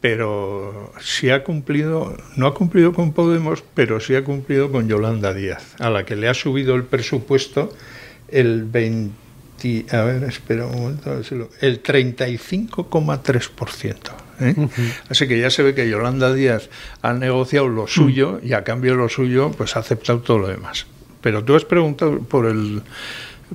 Pero 0.08 0.92
sí 1.00 1.30
ha 1.30 1.42
cumplido, 1.42 2.16
no 2.36 2.46
ha 2.46 2.54
cumplido 2.54 2.92
con 2.92 3.12
Podemos, 3.12 3.64
pero 3.74 3.98
sí 3.98 4.14
ha 4.14 4.22
cumplido 4.22 4.70
con 4.70 4.86
Yolanda 4.86 5.34
Díaz, 5.34 5.74
a 5.80 5.90
la 5.90 6.04
que 6.04 6.14
le 6.14 6.28
ha 6.28 6.34
subido 6.34 6.76
el 6.76 6.84
presupuesto 6.84 7.74
el 8.28 8.66
20, 8.66 9.86
a 9.90 10.02
ver, 10.02 10.22
espera 10.22 10.66
un 10.66 10.80
momento, 10.80 11.12
el 11.12 11.82
35,3%. 11.82 13.96
¿eh? 14.42 14.54
Así 15.08 15.26
que 15.26 15.40
ya 15.40 15.50
se 15.50 15.64
ve 15.64 15.74
que 15.74 15.90
Yolanda 15.90 16.32
Díaz 16.32 16.70
ha 17.02 17.12
negociado 17.12 17.66
lo 17.66 17.88
suyo 17.88 18.38
y 18.44 18.52
a 18.52 18.62
cambio 18.62 18.92
de 18.92 18.98
lo 18.98 19.08
suyo 19.08 19.50
pues 19.56 19.74
ha 19.74 19.80
aceptado 19.80 20.20
todo 20.20 20.38
lo 20.38 20.46
demás. 20.46 20.86
Pero 21.20 21.42
tú 21.42 21.56
has 21.56 21.64
preguntado 21.64 22.20
por 22.20 22.46
el 22.46 22.82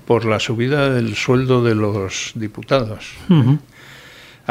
por 0.05 0.25
la 0.25 0.41
subida 0.41 0.89
del 0.89 1.15
sueldo 1.15 1.63
de 1.63 1.75
los 1.75 2.33
diputados. 2.35 3.13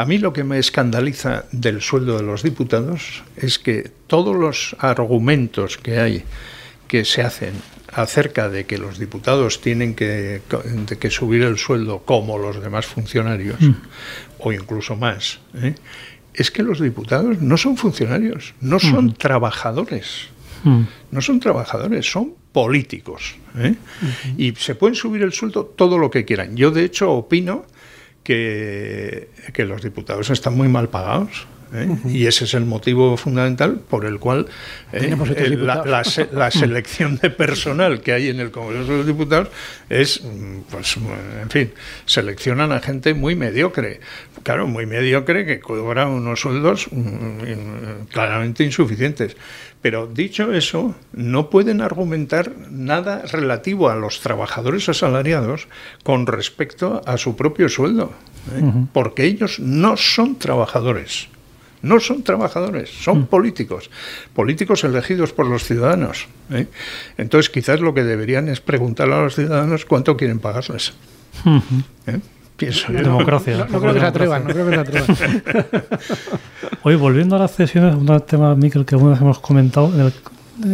A 0.01 0.05
mí 0.05 0.17
lo 0.17 0.33
que 0.33 0.43
me 0.43 0.57
escandaliza 0.57 1.45
del 1.51 1.79
sueldo 1.79 2.17
de 2.17 2.23
los 2.23 2.41
diputados 2.41 3.21
es 3.35 3.59
que 3.59 3.91
todos 4.07 4.35
los 4.35 4.75
argumentos 4.79 5.77
que 5.77 5.99
hay 5.99 6.23
que 6.87 7.05
se 7.05 7.21
hacen 7.21 7.53
acerca 7.93 8.49
de 8.49 8.65
que 8.65 8.79
los 8.79 8.97
diputados 8.97 9.61
tienen 9.61 9.93
que, 9.93 10.41
subir 11.11 11.43
el 11.43 11.59
sueldo 11.59 11.99
como 11.99 12.39
los 12.39 12.63
demás 12.63 12.87
funcionarios, 12.87 13.61
mm. 13.61 13.75
o 14.39 14.51
incluso 14.51 14.95
más, 14.95 15.39
¿eh? 15.53 15.75
es 16.33 16.49
que 16.49 16.63
los 16.63 16.81
diputados 16.81 17.39
no 17.39 17.55
son 17.57 17.77
funcionarios, 17.77 18.55
no 18.59 18.79
son 18.79 19.05
mm. 19.05 19.13
trabajadores. 19.13 20.29
Mm. 20.63 20.81
No 21.11 21.21
son 21.21 21.39
trabajadores, 21.39 22.09
son 22.09 22.33
políticos. 22.51 23.35
¿eh? 23.55 23.75
Y 24.35 24.55
se 24.55 24.73
pueden 24.73 24.95
subir 24.95 25.21
el 25.21 25.31
sueldo 25.31 25.63
todo 25.63 25.99
lo 25.99 26.09
que 26.09 26.25
quieran. 26.25 26.55
Yo, 26.55 26.71
de 26.71 26.85
hecho, 26.85 27.11
opino 27.11 27.67
que, 28.23 29.29
que 29.53 29.65
los 29.65 29.81
diputados 29.81 30.29
están 30.29 30.55
muy 30.55 30.67
mal 30.67 30.89
pagados. 30.89 31.47
¿eh? 31.73 31.87
Y 32.05 32.27
ese 32.27 32.45
es 32.45 32.53
el 32.53 32.65
motivo 32.65 33.17
fundamental 33.17 33.79
por 33.79 34.05
el 34.05 34.19
cual 34.19 34.47
¿eh? 34.91 35.15
la, 35.57 36.03
selección 36.51 37.17
de 37.17 37.29
personal 37.29 38.01
que 38.01 38.13
hay 38.13 38.29
en 38.29 38.39
el 38.39 38.51
Congreso 38.51 38.91
de 38.91 38.97
los 38.97 39.07
Diputados 39.07 39.49
es, 39.89 40.21
pues, 40.69 40.97
en 41.41 41.49
fin, 41.49 41.71
seleccionan 42.05 42.71
a 42.71 42.79
gente 42.79 43.13
muy 43.13 43.35
mediocre. 43.35 43.99
Claro, 44.43 44.67
muy 44.67 44.85
mediocre 44.85 45.45
que 45.45 45.59
cobra 45.59 46.07
unos 46.07 46.39
sueldos 46.39 46.87
mm, 46.91 48.05
claramente 48.11 48.63
insuficientes. 48.63 49.37
Pero 49.81 50.05
dicho 50.07 50.53
eso, 50.53 50.93
no 51.11 51.49
pueden 51.49 51.81
argumentar 51.81 52.51
nada 52.69 53.23
relativo 53.31 53.89
a 53.89 53.95
los 53.95 54.19
trabajadores 54.19 54.87
asalariados 54.89 55.67
con 56.03 56.27
respecto 56.27 57.01
a 57.05 57.17
su 57.17 57.35
propio 57.35 57.67
sueldo, 57.67 58.11
¿eh? 58.55 58.61
porque 58.93 59.25
ellos 59.25 59.59
no 59.59 59.97
son 59.97 60.37
trabajadores. 60.37 61.29
No 61.81 61.99
son 61.99 62.21
trabajadores, 62.21 62.91
son 62.91 63.21
Mm. 63.21 63.25
políticos, 63.25 63.89
políticos 64.35 64.83
elegidos 64.83 65.33
por 65.33 65.47
los 65.47 65.63
ciudadanos. 65.63 66.27
¿eh? 66.51 66.67
Entonces, 67.17 67.49
quizás 67.49 67.79
lo 67.79 67.95
que 67.95 68.03
deberían 68.03 68.49
es 68.49 68.61
preguntar 68.61 69.11
a 69.11 69.23
los 69.23 69.33
ciudadanos 69.33 69.85
cuánto 69.85 70.15
quieren 70.15 70.37
pagarles. 70.39 70.93
¿eh? 72.05 72.19
Pienso 72.61 72.91
yo. 72.93 72.99
Democracia. 72.99 73.57
No, 73.57 73.65
no 73.67 73.79
creo 73.81 73.93
que 73.93 73.99
se 73.99 74.05
atrevan, 74.05 74.43
no 74.47 74.53
creo 74.53 74.65
que 74.69 74.75
se 74.75 74.79
atrevan. 74.81 75.17
Oye, 76.83 76.95
volviendo 76.95 77.35
a 77.35 77.39
las 77.39 77.55
cesiones, 77.55 77.95
un 77.95 78.19
tema, 78.21 78.55
Miquel, 78.55 78.85
que 78.85 78.95
alguna 78.95 79.11
vez 79.13 79.21
hemos 79.21 79.39
comentado, 79.39 79.93
en 79.93 80.01
el- 80.01 80.13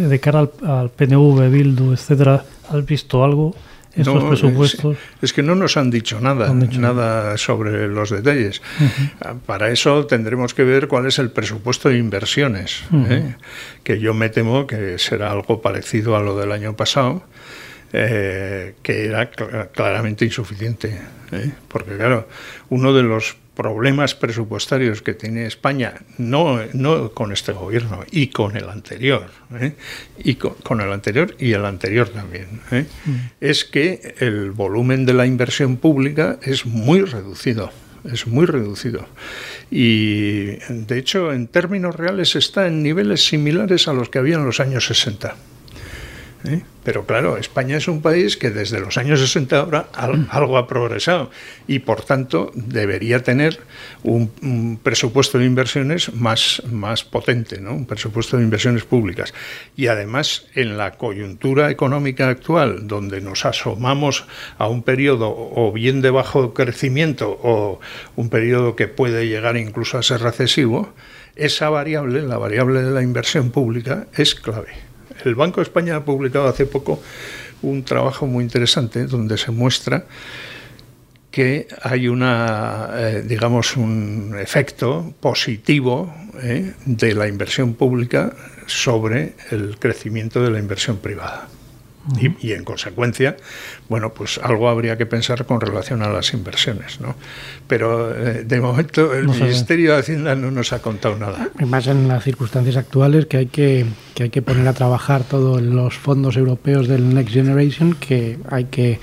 de 0.08 0.20
cara 0.20 0.40
al, 0.40 0.50
al 0.66 0.90
PNV, 0.90 1.48
Bildu, 1.50 1.92
etcétera, 1.92 2.44
¿has 2.70 2.84
visto 2.84 3.24
algo 3.24 3.54
en 3.94 4.02
estos 4.02 4.22
No, 4.22 4.28
presupuestos? 4.28 4.96
Es, 4.96 5.22
es 5.22 5.32
que 5.32 5.42
no 5.42 5.54
nos 5.54 5.76
han 5.78 5.90
dicho 5.90 6.20
nada, 6.20 6.50
han 6.50 6.60
dicho 6.60 6.78
nada 6.80 7.38
sobre 7.38 7.88
los 7.88 8.10
detalles. 8.10 8.60
Ah, 9.22 9.34
Para 9.46 9.70
eso 9.70 10.04
tendremos 10.06 10.52
que 10.52 10.64
ver 10.64 10.88
cuál 10.88 11.06
es 11.06 11.18
el 11.18 11.30
presupuesto 11.30 11.88
de 11.88 11.96
inversiones, 11.96 12.82
¿eh? 13.08 13.36
que 13.82 13.98
yo 13.98 14.12
me 14.12 14.28
temo 14.28 14.66
que 14.66 14.98
será 14.98 15.30
algo 15.30 15.62
parecido 15.62 16.16
a 16.16 16.20
lo 16.20 16.36
del 16.38 16.52
año 16.52 16.76
pasado, 16.76 17.22
eh, 17.92 18.74
que 18.82 19.06
era 19.06 19.30
cl- 19.30 19.70
claramente 19.72 20.24
insuficiente. 20.24 20.98
¿eh? 21.32 21.52
Porque 21.68 21.96
claro, 21.96 22.28
uno 22.70 22.92
de 22.92 23.02
los 23.02 23.36
problemas 23.54 24.14
presupuestarios 24.14 25.02
que 25.02 25.14
tiene 25.14 25.44
España, 25.46 25.94
no, 26.16 26.60
no 26.74 27.10
con 27.10 27.32
este 27.32 27.50
gobierno, 27.52 28.04
y 28.12 28.28
con 28.28 28.56
el 28.56 28.68
anterior, 28.68 29.26
¿eh? 29.58 29.72
y 30.18 30.36
con, 30.36 30.54
con 30.62 30.80
el 30.80 30.92
anterior 30.92 31.34
y 31.40 31.52
el 31.54 31.64
anterior 31.64 32.08
también, 32.08 32.60
¿eh? 32.70 32.86
es 33.40 33.64
que 33.64 34.14
el 34.20 34.52
volumen 34.52 35.04
de 35.06 35.14
la 35.14 35.26
inversión 35.26 35.76
pública 35.76 36.38
es 36.42 36.66
muy 36.66 37.02
reducido. 37.02 37.72
Es 38.04 38.28
muy 38.28 38.46
reducido. 38.46 39.08
Y 39.72 40.44
de 40.68 40.98
hecho, 40.98 41.32
en 41.32 41.48
términos 41.48 41.96
reales, 41.96 42.36
está 42.36 42.68
en 42.68 42.80
niveles 42.82 43.26
similares 43.26 43.88
a 43.88 43.92
los 43.92 44.08
que 44.08 44.18
había 44.18 44.36
en 44.36 44.44
los 44.46 44.60
años 44.60 44.86
60. 44.86 45.34
¿Eh? 46.44 46.62
Pero 46.84 47.04
claro, 47.04 47.36
España 47.36 47.76
es 47.76 47.86
un 47.88 48.00
país 48.00 48.36
que 48.38 48.50
desde 48.50 48.80
los 48.80 48.96
años 48.96 49.20
60 49.20 49.58
ahora 49.58 49.88
al- 49.92 50.26
algo 50.30 50.56
ha 50.56 50.66
progresado 50.66 51.30
y 51.66 51.80
por 51.80 52.02
tanto 52.02 52.50
debería 52.54 53.22
tener 53.22 53.60
un, 54.04 54.30
un 54.40 54.78
presupuesto 54.82 55.38
de 55.38 55.44
inversiones 55.44 56.14
más, 56.14 56.62
más 56.70 57.04
potente, 57.04 57.60
¿no? 57.60 57.74
un 57.74 57.84
presupuesto 57.86 58.38
de 58.38 58.44
inversiones 58.44 58.84
públicas. 58.84 59.34
Y 59.76 59.88
además, 59.88 60.46
en 60.54 60.78
la 60.78 60.92
coyuntura 60.92 61.70
económica 61.70 62.28
actual, 62.28 62.86
donde 62.88 63.20
nos 63.20 63.44
asomamos 63.44 64.24
a 64.56 64.66
un 64.68 64.82
periodo 64.82 65.28
o 65.36 65.72
bien 65.72 66.00
de 66.00 66.10
bajo 66.10 66.54
crecimiento 66.54 67.38
o 67.42 67.80
un 68.16 68.30
periodo 68.30 68.76
que 68.76 68.88
puede 68.88 69.26
llegar 69.28 69.58
incluso 69.58 69.98
a 69.98 70.02
ser 70.02 70.22
recesivo, 70.22 70.94
esa 71.36 71.68
variable, 71.68 72.22
la 72.22 72.38
variable 72.38 72.82
de 72.82 72.90
la 72.92 73.02
inversión 73.02 73.50
pública, 73.50 74.06
es 74.16 74.34
clave. 74.34 74.87
El 75.24 75.34
Banco 75.34 75.60
de 75.60 75.64
España 75.64 75.96
ha 75.96 76.04
publicado 76.04 76.48
hace 76.48 76.66
poco 76.66 77.00
un 77.62 77.84
trabajo 77.84 78.26
muy 78.26 78.44
interesante 78.44 79.06
donde 79.06 79.36
se 79.36 79.50
muestra 79.50 80.06
que 81.30 81.68
hay 81.82 82.08
una, 82.08 82.90
eh, 82.94 83.22
digamos, 83.24 83.76
un 83.76 84.36
efecto 84.40 85.14
positivo 85.20 86.12
eh, 86.42 86.74
de 86.84 87.14
la 87.14 87.28
inversión 87.28 87.74
pública 87.74 88.32
sobre 88.66 89.34
el 89.50 89.78
crecimiento 89.78 90.42
de 90.42 90.50
la 90.50 90.58
inversión 90.58 90.98
privada. 90.98 91.48
Y, 92.20 92.46
y, 92.46 92.52
en 92.52 92.64
consecuencia, 92.64 93.36
bueno, 93.88 94.12
pues 94.14 94.38
algo 94.42 94.68
habría 94.68 94.96
que 94.96 95.04
pensar 95.04 95.44
con 95.44 95.60
relación 95.60 96.02
a 96.02 96.08
las 96.08 96.32
inversiones, 96.32 97.00
¿no? 97.00 97.14
Pero 97.66 98.10
eh, 98.16 98.44
de 98.44 98.60
momento 98.60 99.14
el 99.14 99.26
No. 99.26 99.34
Ministerio 99.34 99.92
de 99.92 99.98
Hacienda 99.98 100.34
no 100.34 100.50
nos 100.50 100.72
ha 100.72 100.80
contado 100.80 101.16
nada. 101.16 101.50
Y 101.60 101.64
más 101.64 101.86
en 101.86 102.08
las 102.08 102.24
circunstancias 102.24 102.76
actuales 102.76 103.26
que 103.26 103.36
hay 103.36 103.46
que, 103.46 103.84
que 104.14 104.24
hay 104.24 104.30
que 104.30 104.42
poner 104.42 104.66
a 104.68 104.72
trabajar 104.72 105.24
todos 105.24 105.60
los 105.60 105.96
fondos 105.96 106.36
europeos 106.36 106.88
del 106.88 107.14
Next 107.14 107.32
Generation 107.34 107.94
que 107.94 108.38
hay 108.50 108.64
que 108.64 109.00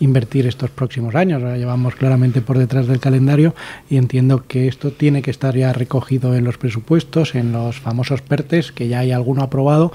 invertir 0.00 0.46
estos 0.46 0.70
próximos 0.70 1.14
años. 1.14 1.42
Ahora 1.42 1.56
llevamos 1.56 1.94
claramente 1.94 2.42
por 2.42 2.58
detrás 2.58 2.86
del 2.86 3.00
calendario 3.00 3.54
y 3.88 3.96
entiendo 3.96 4.44
que 4.46 4.68
esto 4.68 4.92
tiene 4.92 5.22
que 5.22 5.30
estar 5.30 5.56
ya 5.56 5.72
recogido 5.72 6.34
en 6.34 6.44
los 6.44 6.58
presupuestos, 6.58 7.34
en 7.34 7.52
los 7.52 7.80
famosos 7.80 8.22
PERTES, 8.22 8.72
que 8.72 8.88
ya 8.88 9.00
hay 9.00 9.12
alguno 9.12 9.42
aprobado, 9.42 9.92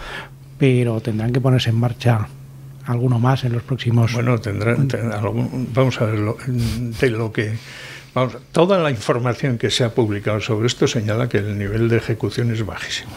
pero 0.57 1.01
tendrán 1.01 1.31
que 1.31 1.41
ponerse 1.41 1.69
en 1.69 1.77
marcha 1.77 2.27
alguno 2.91 3.19
más 3.19 3.43
en 3.43 3.53
los 3.53 3.63
próximos 3.63 4.13
Bueno, 4.13 4.39
tendrán, 4.39 4.87
tendrán 4.87 5.13
algún- 5.19 5.69
vamos 5.73 5.99
a 6.01 6.05
ver 6.05 6.19
lo, 6.19 6.37
de 6.47 7.09
lo 7.09 7.31
que 7.31 7.53
vamos, 8.13 8.37
toda 8.51 8.77
la 8.79 8.91
información 8.91 9.57
que 9.57 9.69
se 9.71 9.83
ha 9.83 9.93
publicado 9.95 10.39
sobre 10.41 10.67
esto 10.67 10.87
señala 10.87 11.29
que 11.29 11.37
el 11.39 11.57
nivel 11.57 11.87
de 11.89 11.97
ejecución 11.97 12.51
es 12.51 12.65
bajísimo. 12.65 13.11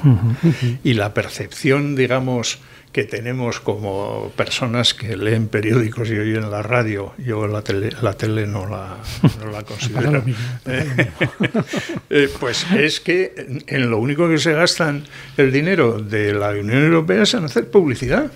Y 0.84 0.94
la 0.94 1.12
percepción, 1.14 1.96
digamos, 1.96 2.58
que 2.92 3.02
tenemos 3.02 3.58
como 3.58 4.30
personas 4.36 4.94
que 4.94 5.16
leen 5.16 5.48
periódicos 5.48 6.08
y 6.10 6.16
oyen 6.16 6.48
la 6.48 6.62
radio, 6.62 7.12
yo 7.18 7.48
la 7.48 7.62
tele, 7.62 7.90
la 8.02 8.12
tele 8.12 8.46
no 8.46 8.68
la, 8.68 8.98
no 9.44 9.50
la 9.50 9.62
considero, 9.70 10.22
eh, 12.10 12.28
pues 12.38 12.66
es 12.72 13.00
que 13.00 13.62
en 13.66 13.90
lo 13.90 13.98
único 13.98 14.28
que 14.28 14.38
se 14.38 14.52
gastan 14.52 15.04
el 15.36 15.50
dinero 15.52 16.00
de 16.00 16.32
la 16.34 16.50
Unión 16.50 16.84
Europea 16.84 17.22
es 17.22 17.34
en 17.34 17.44
hacer 17.44 17.68
publicidad. 17.68 18.30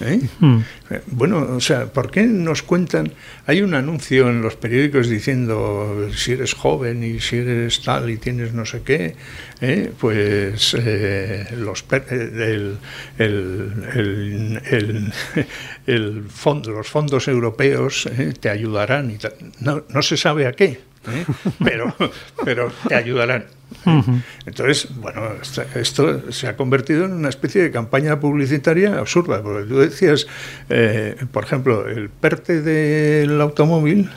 ¿Eh? 0.00 0.20
Mm. 0.40 0.58
Eh, 0.90 1.00
Bueno, 1.06 1.38
o 1.56 1.60
sea, 1.60 1.86
¿por 1.92 2.10
qué 2.10 2.22
nos 2.24 2.62
cuentan? 2.62 3.12
Hay 3.46 3.62
un 3.62 3.74
anuncio 3.74 4.28
en 4.30 4.42
los 4.42 4.56
periódicos 4.56 5.08
diciendo 5.08 6.08
si 6.14 6.32
eres 6.32 6.54
joven 6.54 7.02
y 7.04 7.20
si 7.20 7.36
eres 7.36 7.82
tal 7.82 8.10
y 8.10 8.16
tienes 8.16 8.52
no 8.52 8.64
sé 8.64 8.82
qué, 8.82 9.14
¿eh? 9.60 9.92
pues 9.98 10.74
eh, 10.78 11.46
los, 11.58 11.84
el, 12.10 12.76
el, 13.18 13.72
el, 13.94 14.62
el- 14.70 15.12
el 15.86 16.28
fond- 16.28 16.66
los 16.66 16.88
fondos 16.88 17.28
europeos 17.28 18.06
¿eh? 18.06 18.32
te 18.38 18.48
ayudarán. 18.48 19.10
Y 19.10 19.18
tal. 19.18 19.34
no, 19.60 19.84
no 19.88 20.02
se 20.02 20.16
sabe 20.16 20.46
a 20.46 20.52
qué, 20.52 20.80
¿eh? 21.08 21.24
pero, 21.64 21.94
pero 22.44 22.72
te 22.88 22.94
ayudarán. 22.94 23.46
¿eh? 23.86 24.02
Entonces, 24.46 24.88
bueno, 24.96 25.22
esto, 25.74 26.32
se 26.32 26.46
ha 26.46 26.56
convertido 26.56 27.04
en 27.04 27.12
una 27.12 27.28
especie 27.28 27.62
de 27.62 27.70
campaña 27.70 28.20
publicitaria 28.20 28.98
absurda, 28.98 29.42
porque 29.42 29.68
tú 29.68 29.78
decías, 29.78 30.26
eh, 30.68 31.16
por 31.32 31.44
ejemplo, 31.44 31.88
el 31.88 32.08
PERTE 32.08 32.62
del 32.62 33.40
automóvil 33.40 34.10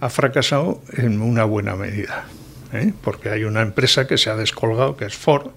ha 0.00 0.08
fracasado 0.08 0.82
en 0.96 1.20
una 1.20 1.44
buena 1.44 1.76
medida. 1.76 2.26
¿eh? 2.72 2.92
Porque 3.02 3.30
hay 3.30 3.44
una 3.44 3.62
empresa 3.62 4.06
que 4.06 4.18
se 4.18 4.30
ha 4.30 4.36
descolgado, 4.36 4.96
que 4.96 5.06
es 5.06 5.16
Ford, 5.16 5.50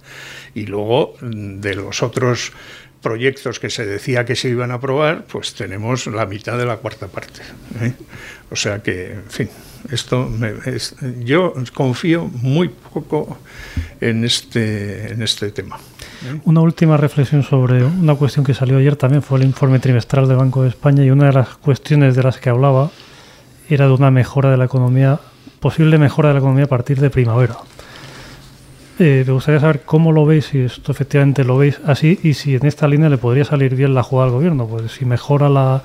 y 0.53 0.65
luego 0.65 1.15
mm, 1.21 1.59
de 1.59 1.75
los 1.75 2.03
otros 2.03 2.51
proyectos 3.01 3.59
que 3.59 3.69
se 3.69 3.85
decía 3.85 4.25
que 4.25 4.35
se 4.35 4.49
iban 4.49 4.71
a 4.71 4.75
aprobar, 4.75 5.25
pues 5.25 5.53
tenemos 5.53 6.05
la 6.07 6.25
mitad 6.25 6.57
de 6.57 6.65
la 6.65 6.77
cuarta 6.77 7.07
parte. 7.07 7.41
¿eh? 7.81 7.93
O 8.51 8.55
sea 8.55 8.79
que, 8.83 9.13
en 9.13 9.29
fin, 9.29 9.49
esto 9.91 10.27
me- 10.27 10.53
yo 11.23 11.53
confío 11.73 12.25
muy 12.25 12.69
poco 12.69 13.37
en 14.01 14.25
este, 14.25 15.13
en 15.13 15.21
este 15.21 15.51
tema. 15.51 15.77
Una 16.43 16.59
última 16.59 16.97
reflexión 16.97 17.43
sobre 17.43 17.83
una 17.85 18.15
cuestión 18.15 18.43
que 18.45 18.53
salió 18.53 18.77
ayer 18.77 18.97
también 18.97 19.21
fue 19.23 19.39
el 19.39 19.45
informe 19.45 19.79
trimestral 19.79 20.27
del 20.27 20.35
Banco 20.37 20.63
de 20.63 20.69
España 20.69 21.03
y 21.05 21.11
una 21.11 21.27
de 21.27 21.33
las 21.33 21.49
cuestiones 21.57 22.15
de 22.15 22.23
las 22.23 22.37
que 22.39 22.49
hablaba 22.49 22.91
era 23.69 23.85
de 23.85 23.93
una 23.93 24.11
mejora 24.11 24.51
de 24.51 24.57
la 24.57 24.65
economía, 24.65 25.19
posible 25.61 25.97
mejora 25.97 26.29
de 26.29 26.33
la 26.33 26.39
economía 26.39 26.65
a 26.65 26.67
partir 26.67 26.99
de 26.99 27.09
primavera. 27.09 27.55
Eh, 29.01 29.23
me 29.25 29.31
gustaría 29.31 29.61
saber 29.61 29.83
cómo 29.85 30.11
lo 30.11 30.25
veis, 30.25 30.47
si 30.47 30.59
esto 30.59 30.91
efectivamente 30.91 31.45
lo 31.45 31.57
veis 31.57 31.79
así 31.85 32.19
y 32.21 32.33
si 32.33 32.55
en 32.55 32.65
esta 32.65 32.85
línea 32.85 33.07
le 33.07 33.17
podría 33.17 33.45
salir 33.45 33.73
bien 33.73 33.93
la 33.93 34.03
jugada 34.03 34.27
al 34.27 34.33
gobierno. 34.33 34.67
Pues 34.67 34.91
si 34.91 35.05
mejora 35.05 35.47
la 35.47 35.81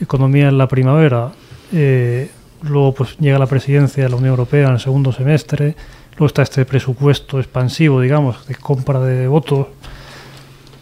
economía 0.00 0.48
en 0.48 0.56
la 0.56 0.66
primavera, 0.66 1.32
eh, 1.74 2.30
luego 2.62 2.94
pues 2.94 3.18
llega 3.18 3.38
la 3.38 3.46
presidencia 3.46 4.04
de 4.04 4.08
la 4.08 4.16
Unión 4.16 4.30
Europea 4.30 4.68
en 4.68 4.72
el 4.72 4.80
segundo 4.80 5.12
semestre, 5.12 5.76
luego 6.12 6.26
está 6.28 6.40
este 6.42 6.64
presupuesto 6.64 7.38
expansivo, 7.38 8.00
digamos, 8.00 8.46
de 8.46 8.54
compra 8.54 9.00
de 9.00 9.28
votos. 9.28 9.66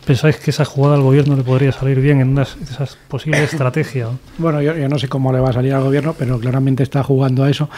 ¿Pensáis 0.07 0.37
que 0.37 0.51
esa 0.51 0.67
jugada 0.67 0.97
al 0.97 1.03
gobierno 1.03 1.35
le 1.35 1.43
podría 1.43 1.73
salir 1.73 1.99
bien 2.01 2.21
en 2.21 2.29
una 2.29 2.45
de 2.45 2.65
esas 2.65 2.97
posibles 3.09 3.41
estrategias? 3.53 4.11
Bueno, 4.37 4.61
yo, 4.61 4.77
yo 4.77 4.89
no 4.89 4.99
sé 4.99 5.09
cómo 5.09 5.33
le 5.33 5.41
va 5.41 5.51
a 5.51 5.53
salir 5.53 5.73
al 5.73 5.83
gobierno, 5.83 6.15
pero 6.19 6.39
claramente 6.39 6.83
está 6.83 7.03
jugando 7.03 7.43
a 7.43 7.51
eso. 7.51 7.71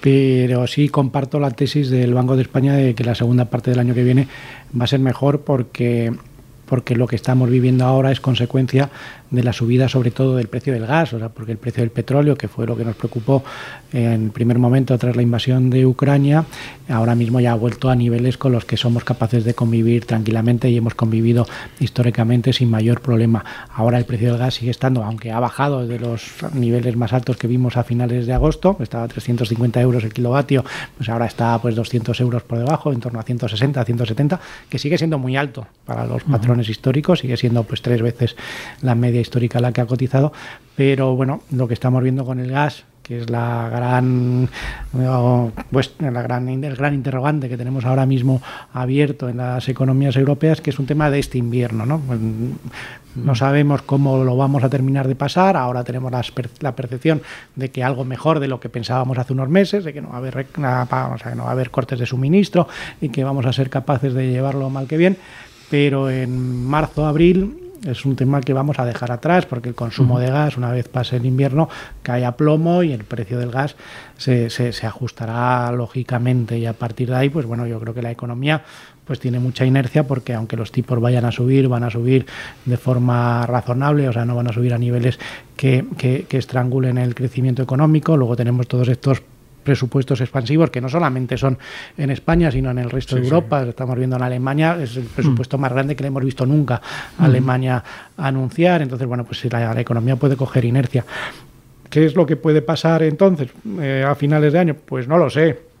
Pero 0.00 0.66
sí 0.68 0.88
comparto 0.88 1.40
la 1.40 1.50
tesis 1.50 1.90
del 1.90 2.14
Banco 2.14 2.36
de 2.36 2.42
España 2.42 2.74
de 2.74 2.94
que 2.94 3.02
la 3.02 3.16
segunda 3.16 3.46
parte 3.46 3.70
del 3.70 3.80
año 3.80 3.94
que 3.94 4.04
viene 4.04 4.28
va 4.78 4.84
a 4.84 4.88
ser 4.88 5.00
mejor 5.00 5.40
porque 5.40 6.12
porque 6.72 6.96
lo 6.96 7.06
que 7.06 7.16
estamos 7.16 7.50
viviendo 7.50 7.84
ahora 7.84 8.12
es 8.12 8.20
consecuencia 8.20 8.88
de 9.32 9.42
la 9.42 9.52
subida 9.52 9.88
sobre 9.88 10.10
todo 10.10 10.36
del 10.36 10.46
precio 10.46 10.72
del 10.74 10.86
gas, 10.86 11.12
o 11.14 11.18
sea, 11.18 11.30
porque 11.30 11.52
el 11.52 11.58
precio 11.58 11.82
del 11.82 11.90
petróleo, 11.90 12.36
que 12.36 12.48
fue 12.48 12.66
lo 12.66 12.76
que 12.76 12.84
nos 12.84 12.94
preocupó 12.94 13.42
en 13.92 14.24
el 14.24 14.30
primer 14.30 14.58
momento 14.58 14.96
tras 14.98 15.16
la 15.16 15.22
invasión 15.22 15.70
de 15.70 15.86
Ucrania, 15.86 16.44
ahora 16.88 17.14
mismo 17.14 17.40
ya 17.40 17.52
ha 17.52 17.56
vuelto 17.56 17.90
a 17.90 17.96
niveles 17.96 18.36
con 18.36 18.52
los 18.52 18.64
que 18.64 18.76
somos 18.76 19.04
capaces 19.04 19.44
de 19.44 19.54
convivir 19.54 20.04
tranquilamente 20.04 20.70
y 20.70 20.76
hemos 20.76 20.94
convivido 20.94 21.46
históricamente 21.80 22.52
sin 22.52 22.70
mayor 22.70 23.00
problema. 23.00 23.44
Ahora 23.74 23.98
el 23.98 24.04
precio 24.04 24.28
del 24.28 24.38
gas 24.38 24.54
sigue 24.54 24.70
estando, 24.70 25.02
aunque 25.02 25.32
ha 25.32 25.40
bajado 25.40 25.86
de 25.86 25.98
los 25.98 26.22
niveles 26.52 26.94
más 26.96 27.12
altos 27.14 27.38
que 27.38 27.46
vimos 27.46 27.76
a 27.76 27.84
finales 27.84 28.26
de 28.26 28.34
agosto, 28.34 28.76
estaba 28.80 29.04
a 29.04 29.08
350 29.08 29.80
euros 29.80 30.04
el 30.04 30.12
kilovatio, 30.12 30.64
pues 30.96 31.08
ahora 31.08 31.24
está 31.26 31.58
pues 31.58 31.74
200 31.74 32.20
euros 32.20 32.42
por 32.42 32.58
debajo, 32.58 32.92
en 32.92 33.00
torno 33.00 33.18
a 33.18 33.22
160, 33.22 33.82
170, 33.82 34.40
que 34.68 34.78
sigue 34.78 34.98
siendo 34.98 35.18
muy 35.18 35.36
alto 35.36 35.66
para 35.86 36.06
los 36.06 36.22
patrones 36.24 36.68
históricos, 36.68 37.20
sigue 37.20 37.38
siendo 37.38 37.64
pues 37.64 37.80
tres 37.80 38.02
veces 38.02 38.36
la 38.82 38.94
media 38.94 39.21
histórica 39.22 39.60
la 39.60 39.72
que 39.72 39.80
ha 39.80 39.86
cotizado, 39.86 40.32
pero 40.76 41.16
bueno, 41.16 41.42
lo 41.50 41.66
que 41.68 41.74
estamos 41.74 42.02
viendo 42.02 42.24
con 42.24 42.38
el 42.38 42.50
gas 42.50 42.84
que 43.02 43.18
es 43.18 43.30
la 43.30 43.68
gran, 43.68 44.48
pues, 45.70 45.92
la 45.98 46.22
gran, 46.22 46.48
el 46.48 46.76
gran 46.76 46.94
interrogante 46.94 47.48
que 47.48 47.56
tenemos 47.56 47.84
ahora 47.84 48.06
mismo 48.06 48.40
abierto 48.72 49.28
en 49.28 49.38
las 49.38 49.68
economías 49.68 50.16
europeas, 50.16 50.60
que 50.60 50.70
es 50.70 50.78
un 50.78 50.86
tema 50.86 51.10
de 51.10 51.18
este 51.18 51.38
invierno. 51.38 51.84
¿no? 51.84 52.00
Pues, 52.00 52.20
no 53.16 53.34
sabemos 53.34 53.82
cómo 53.82 54.22
lo 54.24 54.36
vamos 54.36 54.62
a 54.62 54.70
terminar 54.70 55.08
de 55.08 55.16
pasar. 55.16 55.56
Ahora 55.56 55.84
tenemos 55.84 56.12
la, 56.60 56.76
percepción 56.76 57.22
de 57.56 57.70
que 57.70 57.82
algo 57.82 58.04
mejor 58.04 58.40
de 58.40 58.48
lo 58.48 58.60
que 58.60 58.68
pensábamos 58.68 59.18
hace 59.18 59.32
unos 59.32 59.48
meses, 59.48 59.84
de 59.84 59.92
que 59.92 60.00
no 60.00 60.10
va 60.10 60.14
a 60.14 60.18
haber, 60.18 60.46
no 60.56 60.62
va 61.44 61.48
a 61.48 61.52
haber 61.52 61.70
cortes 61.70 61.98
de 61.98 62.06
suministro 62.06 62.68
y 63.00 63.08
que 63.08 63.24
vamos 63.24 63.46
a 63.46 63.52
ser 63.52 63.68
capaces 63.68 64.14
de 64.14 64.30
llevarlo 64.30 64.70
mal 64.70 64.86
que 64.86 64.96
bien. 64.96 65.16
Pero 65.70 66.08
en 66.10 66.66
marzo, 66.66 67.06
abril 67.06 67.61
es 67.86 68.04
un 68.04 68.16
tema 68.16 68.40
que 68.40 68.52
vamos 68.52 68.78
a 68.78 68.84
dejar 68.84 69.10
atrás 69.12 69.46
porque 69.46 69.68
el 69.68 69.74
consumo 69.74 70.18
de 70.18 70.30
gas, 70.30 70.56
una 70.56 70.70
vez 70.70 70.88
pase 70.88 71.16
el 71.16 71.26
invierno, 71.26 71.68
cae 72.02 72.24
a 72.24 72.32
plomo 72.32 72.82
y 72.82 72.92
el 72.92 73.04
precio 73.04 73.38
del 73.38 73.50
gas 73.50 73.76
se, 74.16 74.50
se, 74.50 74.86
ajustará 74.86 75.72
lógicamente 75.72 76.58
y 76.58 76.66
a 76.66 76.72
partir 76.72 77.08
de 77.08 77.16
ahí, 77.16 77.28
pues 77.28 77.46
bueno, 77.46 77.66
yo 77.66 77.80
creo 77.80 77.94
que 77.94 78.02
la 78.02 78.10
economía 78.10 78.62
pues 79.04 79.18
tiene 79.18 79.40
mucha 79.40 79.64
inercia 79.64 80.06
porque 80.06 80.32
aunque 80.34 80.56
los 80.56 80.70
tipos 80.70 81.00
vayan 81.00 81.24
a 81.24 81.32
subir, 81.32 81.68
van 81.68 81.82
a 81.82 81.90
subir 81.90 82.24
de 82.64 82.76
forma 82.76 83.44
razonable, 83.46 84.08
o 84.08 84.12
sea, 84.12 84.24
no 84.24 84.36
van 84.36 84.48
a 84.48 84.52
subir 84.52 84.72
a 84.74 84.78
niveles 84.78 85.18
que, 85.56 85.84
que, 85.98 86.26
que 86.28 86.38
estrangulen 86.38 86.98
el 86.98 87.14
crecimiento 87.14 87.62
económico. 87.62 88.16
Luego 88.16 88.36
tenemos 88.36 88.68
todos 88.68 88.88
estos 88.88 89.22
presupuestos 89.62 90.20
expansivos 90.20 90.70
que 90.70 90.80
no 90.80 90.88
solamente 90.88 91.36
son 91.36 91.58
en 91.96 92.10
España, 92.10 92.50
sino 92.50 92.70
en 92.70 92.78
el 92.78 92.90
resto 92.90 93.16
de 93.16 93.22
Europa. 93.22 93.62
Estamos 93.62 93.96
viendo 93.96 94.16
en 94.16 94.22
Alemania, 94.22 94.78
es 94.80 94.96
el 94.96 95.04
presupuesto 95.04 95.58
mm. 95.58 95.60
más 95.60 95.72
grande 95.72 95.96
que 95.96 96.02
le 96.02 96.08
hemos 96.08 96.24
visto 96.24 96.46
nunca 96.46 96.80
a 97.18 97.22
mm. 97.22 97.24
Alemania 97.24 97.84
anunciar. 98.16 98.82
Entonces, 98.82 99.06
bueno, 99.06 99.24
pues 99.24 99.44
la, 99.52 99.74
la 99.74 99.80
economía 99.80 100.16
puede 100.16 100.36
coger 100.36 100.64
inercia. 100.64 101.04
¿Qué 101.92 102.06
es 102.06 102.16
lo 102.16 102.24
que 102.24 102.36
puede 102.36 102.62
pasar 102.62 103.02
entonces 103.02 103.50
eh, 103.78 104.02
a 104.06 104.14
finales 104.14 104.52
de 104.52 104.58
año? 104.58 104.74
Pues 104.74 105.06
no 105.06 105.18
lo 105.18 105.28
sé. 105.28 105.72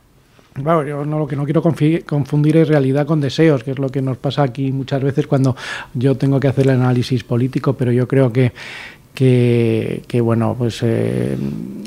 Bueno, 0.56 0.84
yo 0.84 1.04
no, 1.06 1.18
lo 1.18 1.26
que 1.26 1.36
no 1.36 1.44
quiero 1.44 1.62
confundir 1.62 2.58
es 2.58 2.68
realidad 2.68 3.06
con 3.06 3.20
deseos, 3.20 3.64
que 3.64 3.70
es 3.70 3.78
lo 3.78 3.88
que 3.88 4.02
nos 4.02 4.18
pasa 4.18 4.42
aquí 4.42 4.70
muchas 4.70 5.02
veces 5.02 5.26
cuando 5.26 5.56
yo 5.94 6.14
tengo 6.16 6.38
que 6.38 6.48
hacer 6.48 6.66
el 6.66 6.72
análisis 6.72 7.24
político, 7.24 7.72
pero 7.72 7.90
yo 7.90 8.06
creo 8.06 8.30
que 8.30 8.52
que, 9.14 10.20
bueno, 10.22 10.54
pues 10.58 10.80
eh, 10.82 11.36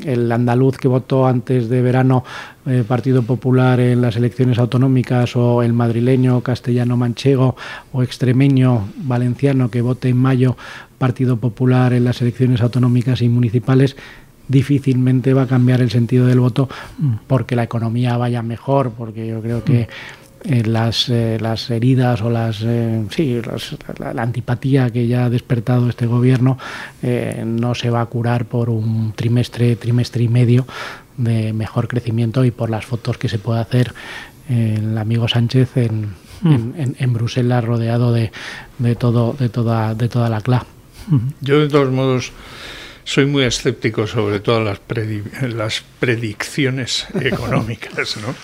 el 0.04 0.30
andaluz 0.30 0.78
que 0.78 0.88
votó 0.88 1.26
antes 1.26 1.68
de 1.68 1.82
verano 1.82 2.24
eh, 2.66 2.84
Partido 2.86 3.22
Popular 3.22 3.80
en 3.80 4.00
las 4.00 4.16
elecciones 4.16 4.58
autonómicas 4.58 5.34
o 5.34 5.62
el 5.62 5.72
madrileño, 5.72 6.40
castellano 6.42 6.96
manchego 6.96 7.56
o 7.92 8.02
extremeño 8.02 8.88
valenciano 8.98 9.70
que 9.70 9.82
vote 9.82 10.08
en 10.08 10.16
mayo 10.16 10.56
Partido 10.98 11.36
Popular 11.36 11.92
en 11.92 12.04
las 12.04 12.22
elecciones 12.22 12.60
autonómicas 12.60 13.20
y 13.22 13.28
municipales, 13.28 13.96
difícilmente 14.48 15.34
va 15.34 15.42
a 15.42 15.46
cambiar 15.46 15.80
el 15.80 15.90
sentido 15.90 16.26
del 16.26 16.38
voto 16.38 16.68
porque 17.26 17.56
la 17.56 17.64
economía 17.64 18.16
vaya 18.16 18.42
mejor, 18.42 18.92
porque 18.96 19.26
yo 19.26 19.40
creo 19.40 19.64
que 19.64 19.88
eh, 20.48 20.62
las, 20.64 21.08
eh, 21.08 21.38
las 21.40 21.70
heridas 21.70 22.22
o 22.22 22.30
las, 22.30 22.62
eh, 22.62 23.04
sí, 23.10 23.40
la, 23.98 24.22
antipatía 24.22 24.90
que 24.90 25.08
ya 25.08 25.24
ha 25.24 25.30
despertado 25.30 25.88
este 25.88 26.06
gobierno 26.06 26.56
no 27.44 27.74
se 27.74 27.90
va 27.90 28.00
a 28.00 28.06
curar 28.06 28.44
por 28.44 28.70
un 28.70 29.12
trimestre, 29.16 29.74
trimestre 29.74 30.22
y 30.22 30.28
medio 30.28 30.66
de 31.16 31.52
mejor 31.52 31.88
crecimiento 31.88 32.44
y 32.44 32.52
por 32.52 32.70
las 32.70 32.86
fotos 32.86 33.18
que 33.18 33.28
se 33.28 33.38
puede 33.38 33.60
hacer 33.60 33.92
el 34.48 34.96
amigo 34.98 35.26
Sánchez 35.26 35.76
en, 35.76 36.14
mm. 36.42 36.94
en, 36.98 37.12
Bruselas 37.12 37.64
rodeado 37.64 38.12
de, 38.12 38.30
de, 38.78 38.94
todo, 38.94 39.32
de, 39.32 39.48
toda, 39.48 39.94
de 39.94 40.08
toda 40.08 40.28
la 40.28 40.40
CLA. 40.40 40.64
Yo 41.40 41.60
de 41.60 41.68
todos 41.68 41.90
modos 41.90 42.32
soy 43.06 43.24
muy 43.24 43.44
escéptico 43.44 44.08
sobre 44.08 44.40
todas 44.40 44.64
las, 44.64 44.80
las 45.54 45.84
predicciones 46.00 47.06
económicas, 47.20 48.16
¿no? 48.16 48.34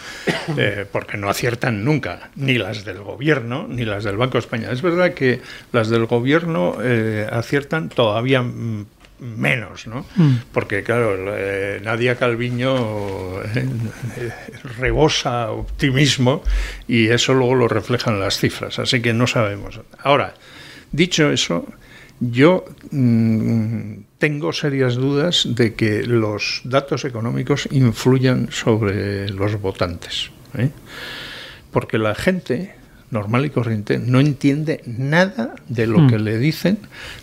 Eh, 0.57 0.87
porque 0.90 1.16
no 1.16 1.29
aciertan 1.29 1.85
nunca, 1.85 2.31
ni 2.37 2.59
las 2.59 2.85
del 2.85 3.03
gobierno 3.03 3.66
ni 3.68 3.85
las 3.85 4.05
del 4.05 4.16
Banco 4.16 4.38
Español. 4.38 4.72
Es 4.72 4.81
verdad 4.81 5.14
que 5.14 5.40
las 5.72 5.88
del 5.88 6.07
gobierno 6.07 6.77
eh, 6.81 7.27
aciertan 7.31 7.88
todavía 7.88 8.44
menos, 9.18 9.88
¿no? 9.88 10.07
Mm. 10.14 10.35
Porque, 10.53 10.85
claro, 10.85 11.16
eh, 11.37 11.81
Nadia 11.83 12.14
Calviño 12.14 13.40
rebosa 14.79 15.51
optimismo 15.51 16.44
y 16.87 17.09
eso 17.09 17.35
luego 17.35 17.57
lo 17.57 17.68
reflejan 17.68 18.20
las 18.20 18.38
cifras, 18.38 18.79
así 18.79 19.03
que 19.03 19.12
no 19.12 19.27
sabemos. 19.27 19.81
Ahora, 19.98 20.35
dicho 20.92 21.33
eso, 21.33 21.66
yo 22.30 22.64
mm, 22.90 24.18
tengo 24.18 24.52
serias 24.52 24.94
dudas 24.94 25.48
de 25.48 25.74
que 25.74 26.04
los 26.04 26.61
datos 26.64 27.04
económicos 27.04 27.68
influyan 27.72 28.48
sobre 28.52 29.28
los 29.28 29.61
votantes. 29.61 30.30
¿eh? 30.56 30.70
Porque 31.72 31.98
la 31.98 32.14
gente 32.14 32.76
normal 33.12 33.44
y 33.44 33.51
corriente 33.51 33.98
no 33.98 34.20
entiende 34.20 34.81
nada 34.87 35.55
de 35.68 35.87
lo 35.87 36.07
que 36.09 36.18
mm. 36.18 36.22
le 36.22 36.38
dicen, 36.38 36.79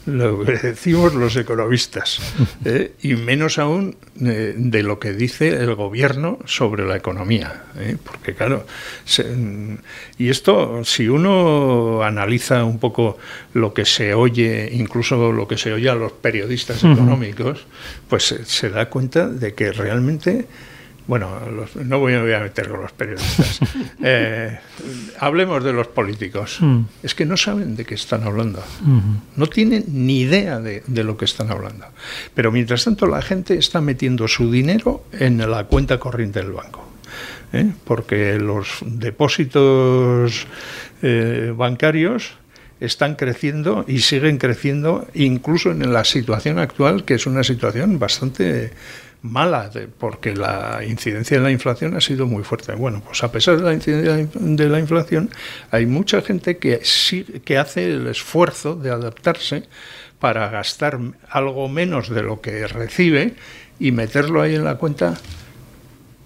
lo 0.06 0.45
que 0.45 0.54
decimos 0.63 1.15
los 1.15 1.36
economistas, 1.36 2.21
¿eh? 2.65 2.93
y 3.02 3.15
menos 3.15 3.58
aún 3.58 3.97
eh, 4.21 4.54
de 4.56 4.84
lo 4.84 4.99
que 4.99 5.13
dice 5.13 5.49
el 5.49 5.73
gobierno 5.75 6.38
sobre 6.45 6.86
la 6.86 6.95
economía. 6.95 7.63
¿eh? 7.78 7.97
Porque 8.02 8.36
claro, 8.36 8.65
y 10.17 10.30
esto, 10.30 10.84
si 10.86 11.10
uno 11.10 12.04
analiza 12.04 12.63
un 12.63 12.78
poco 12.78 13.17
lo 13.54 13.73
que 13.73 13.86
se 13.86 14.13
oye, 14.13 14.69
incluso 14.71 15.32
lo 15.32 15.47
que 15.47 15.58
se 15.58 15.73
oye 15.73 15.89
a 15.89 15.95
los 15.95 16.12
periodistas 16.12 16.84
económicos, 16.84 17.65
pues 18.08 18.36
se 18.45 18.69
da 18.69 18.89
cuenta 18.89 19.28
de 19.28 19.56
que 19.56 19.71
realmente 19.71 20.47
bueno, 21.10 21.39
no 21.86 21.98
voy, 21.98 22.13
a 22.13 22.39
meter 22.39 22.69
con 22.69 22.82
los 22.82 22.91
periodistas. 22.91 23.60
Eh, 24.02 24.58
hablemos 25.19 25.62
de 25.63 25.74
los 25.74 25.88
políticos. 25.88 26.58
Mm. 26.62 26.82
Es 27.04 27.13
que 27.15 27.26
no 27.26 27.36
saben 27.36 27.76
de 27.76 27.84
qué 27.84 27.95
están 27.95 28.24
hablando. 28.24 28.63
No 29.36 29.48
tienen 29.48 29.84
ni 29.88 30.22
idea 30.22 30.60
de, 30.60 30.84
lo 31.04 31.17
que 31.17 31.26
están 31.26 31.52
hablando. 31.52 31.86
Pero 32.34 32.52
mientras 32.52 32.86
tanto 32.86 33.08
la 33.08 33.22
gente 33.22 33.58
está 33.58 33.82
metiendo 33.82 34.28
su 34.28 34.52
dinero 34.52 35.04
en 35.12 35.38
la 35.50 35.65
cuenta 35.65 36.00
corriente 36.00 36.39
del 36.39 36.52
banco. 36.52 36.88
¿eh? 37.52 37.72
Porque 37.84 38.38
los 38.39 38.78
depósitos 38.86 40.48
eh, 41.02 41.54
bancarios 41.56 42.38
están 42.79 43.15
creciendo 43.15 43.85
y 43.87 43.99
siguen 43.99 44.37
creciendo 44.37 45.07
incluso 45.13 45.71
en 45.71 45.91
la 45.91 46.03
situación 46.05 46.59
actual, 46.59 47.05
que 47.05 47.15
es 47.15 47.25
una 47.25 47.43
situación 47.43 47.99
bastante 47.99 48.71
mala, 49.21 49.69
porque 49.97 50.33
la 50.33 50.81
incidencia 50.87 51.37
de 51.37 51.43
la 51.43 51.51
inflación 51.51 51.95
ha 51.95 52.01
sido 52.01 52.25
muy 52.25 52.43
fuerte. 52.43 52.73
Bueno, 52.73 53.01
pues 53.05 53.23
a 53.23 53.31
pesar 53.31 53.57
de 53.57 53.63
la 53.63 53.73
incidencia 53.73 54.27
de 54.33 54.69
la 54.69 54.79
inflación, 54.79 55.29
hay 55.71 55.85
mucha 55.85 56.21
gente 56.21 56.57
que, 56.57 56.79
sí, 56.83 57.23
que 57.43 57.57
hace 57.57 57.91
el 57.91 58.07
esfuerzo 58.07 58.75
de 58.75 58.91
adaptarse 58.91 59.63
para 60.19 60.49
gastar 60.49 60.99
algo 61.29 61.67
menos 61.67 62.09
de 62.09 62.23
lo 62.23 62.41
que 62.41 62.65
recibe 62.67 63.33
y 63.79 63.91
meterlo 63.91 64.41
ahí 64.41 64.55
en 64.55 64.65
la 64.65 64.75
cuenta 64.75 65.15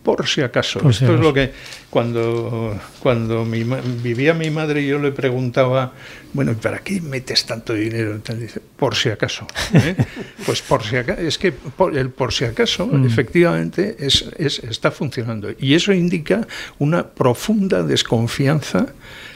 por 0.03 0.27
si 0.27 0.41
acaso. 0.41 0.87
Esto 0.89 1.15
es 1.15 1.19
lo 1.19 1.33
que 1.33 1.51
cuando, 1.89 2.77
cuando 2.99 3.45
vivía 3.45 4.33
mi 4.33 4.49
madre 4.49 4.81
y 4.81 4.87
yo 4.87 4.99
le 4.99 5.11
preguntaba, 5.11 5.93
bueno, 6.33 6.51
¿y 6.51 6.55
para 6.55 6.79
qué 6.79 6.99
metes 6.99 7.45
tanto 7.45 7.73
dinero? 7.73 8.11
Entonces 8.11 8.47
dice, 8.47 8.61
por 8.77 8.95
si 8.95 9.09
acaso. 9.09 9.47
¿eh? 9.73 9.95
pues 10.45 10.61
por 10.61 10.83
si 10.83 10.97
acaso, 10.97 11.21
es 11.21 11.37
que 11.37 11.53
el 11.93 12.09
por 12.09 12.33
si 12.33 12.45
acaso 12.45 12.85
mm. 12.87 13.05
efectivamente 13.05 13.95
es, 13.99 14.25
es, 14.37 14.59
está 14.59 14.91
funcionando. 14.91 15.49
Y 15.57 15.73
eso 15.73 15.93
indica 15.93 16.45
una 16.79 17.07
profunda 17.07 17.81
desconfianza 17.83 18.87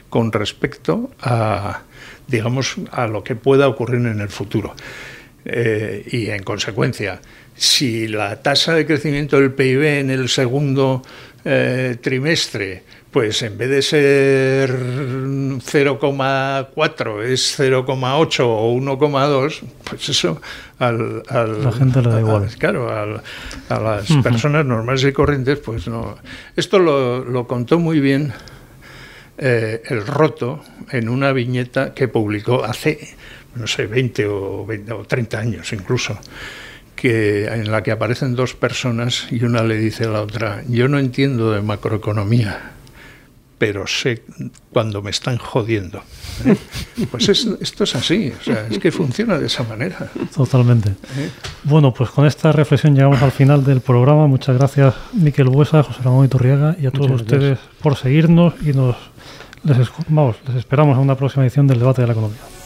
con 0.09 0.31
respecto 0.31 1.11
a, 1.21 1.81
digamos, 2.27 2.75
a 2.91 3.07
lo 3.07 3.23
que 3.23 3.35
pueda 3.35 3.67
ocurrir 3.67 4.05
en 4.05 4.19
el 4.19 4.29
futuro. 4.29 4.75
Eh, 5.49 6.03
y 6.11 6.29
en 6.29 6.43
consecuencia, 6.43 7.21
si 7.55 8.09
la 8.09 8.41
tasa 8.41 8.73
de 8.73 8.85
crecimiento 8.85 9.39
del 9.39 9.53
PIB 9.53 9.99
en 9.99 10.09
el 10.09 10.27
segundo 10.27 11.01
eh, 11.45 11.95
trimestre 12.01 12.83
pues 13.17 13.41
en 13.41 13.57
vez 13.57 13.69
de 13.69 13.81
ser 13.81 14.69
0,4 14.69 17.23
es 17.23 17.59
0,8 17.59 18.39
o 18.41 18.75
1,2, 18.75 19.61
pues 19.83 20.09
eso 20.09 20.39
al, 20.77 21.23
la 21.23 21.71
gente 21.71 22.03
le 22.03 22.09
da 22.09 22.19
igual. 22.19 22.47
claro, 22.59 22.91
a 22.91 23.23
las 23.79 24.11
personas 24.21 24.63
normales 24.65 25.03
y 25.03 25.11
corrientes, 25.13 25.57
pues 25.59 25.87
no. 25.87 26.15
Esto 26.55 26.77
lo, 26.77 27.47
contó 27.47 27.79
muy 27.79 27.99
bien 27.99 28.33
eh, 29.39 29.81
el 29.85 30.05
Roto 30.05 30.61
en 30.91 31.09
una 31.09 31.31
viñeta 31.31 31.95
que 31.95 32.07
publicó 32.07 32.65
hace, 32.65 33.15
no 33.57 33.67
sé, 33.67 33.87
20 33.87 34.25
o, 34.27 34.65
20 34.65 34.93
o 34.93 35.05
30 35.05 35.39
años 35.39 35.73
incluso 35.73 36.19
que 36.97 37.45
en 37.45 37.71
la 37.71 37.83
que 37.83 37.91
aparecen 37.91 38.35
dos 38.35 38.55
personas 38.55 39.27
y 39.31 39.43
una 39.45 39.61
le 39.63 39.77
dice 39.77 40.05
a 40.05 40.09
la 40.09 40.21
otra, 40.23 40.63
yo 40.67 40.87
no 40.87 40.97
entiendo 40.97 41.51
de 41.51 41.61
macroeconomía, 41.61 42.71
pero 43.59 43.87
sé 43.87 44.23
cuando 44.71 45.01
me 45.01 45.11
están 45.11 45.37
jodiendo. 45.37 46.01
¿eh? 46.45 46.57
Pues 47.09 47.29
esto 47.29 47.83
es 47.83 47.95
así, 47.95 48.33
o 48.39 48.43
sea, 48.43 48.67
es 48.69 48.79
que 48.79 48.91
funciona 48.91 49.37
de 49.37 49.45
esa 49.45 49.63
manera. 49.63 50.09
Totalmente. 50.35 50.89
¿Eh? 50.89 51.29
Bueno, 51.63 51.93
pues 51.93 52.09
con 52.09 52.25
esta 52.25 52.51
reflexión 52.51 52.95
llegamos 52.95 53.21
al 53.21 53.31
final 53.31 53.63
del 53.63 53.81
programa. 53.81 54.27
Muchas 54.27 54.57
gracias, 54.57 54.95
Miquel 55.13 55.49
Buesa, 55.49 55.83
José 55.83 56.01
Ramón 56.03 56.25
Iturriaga 56.25 56.75
y 56.81 56.87
a 56.87 56.91
todos 56.91 57.11
ustedes 57.11 57.59
por 57.81 57.95
seguirnos 57.95 58.55
y 58.65 58.73
nos 58.73 58.95
les, 59.63 59.87
vamos, 60.07 60.37
les 60.47 60.57
esperamos 60.57 60.97
en 60.97 61.03
una 61.03 61.15
próxima 61.15 61.43
edición 61.43 61.67
del 61.67 61.77
debate 61.79 62.01
de 62.01 62.07
la 62.07 62.13
economía. 62.13 62.56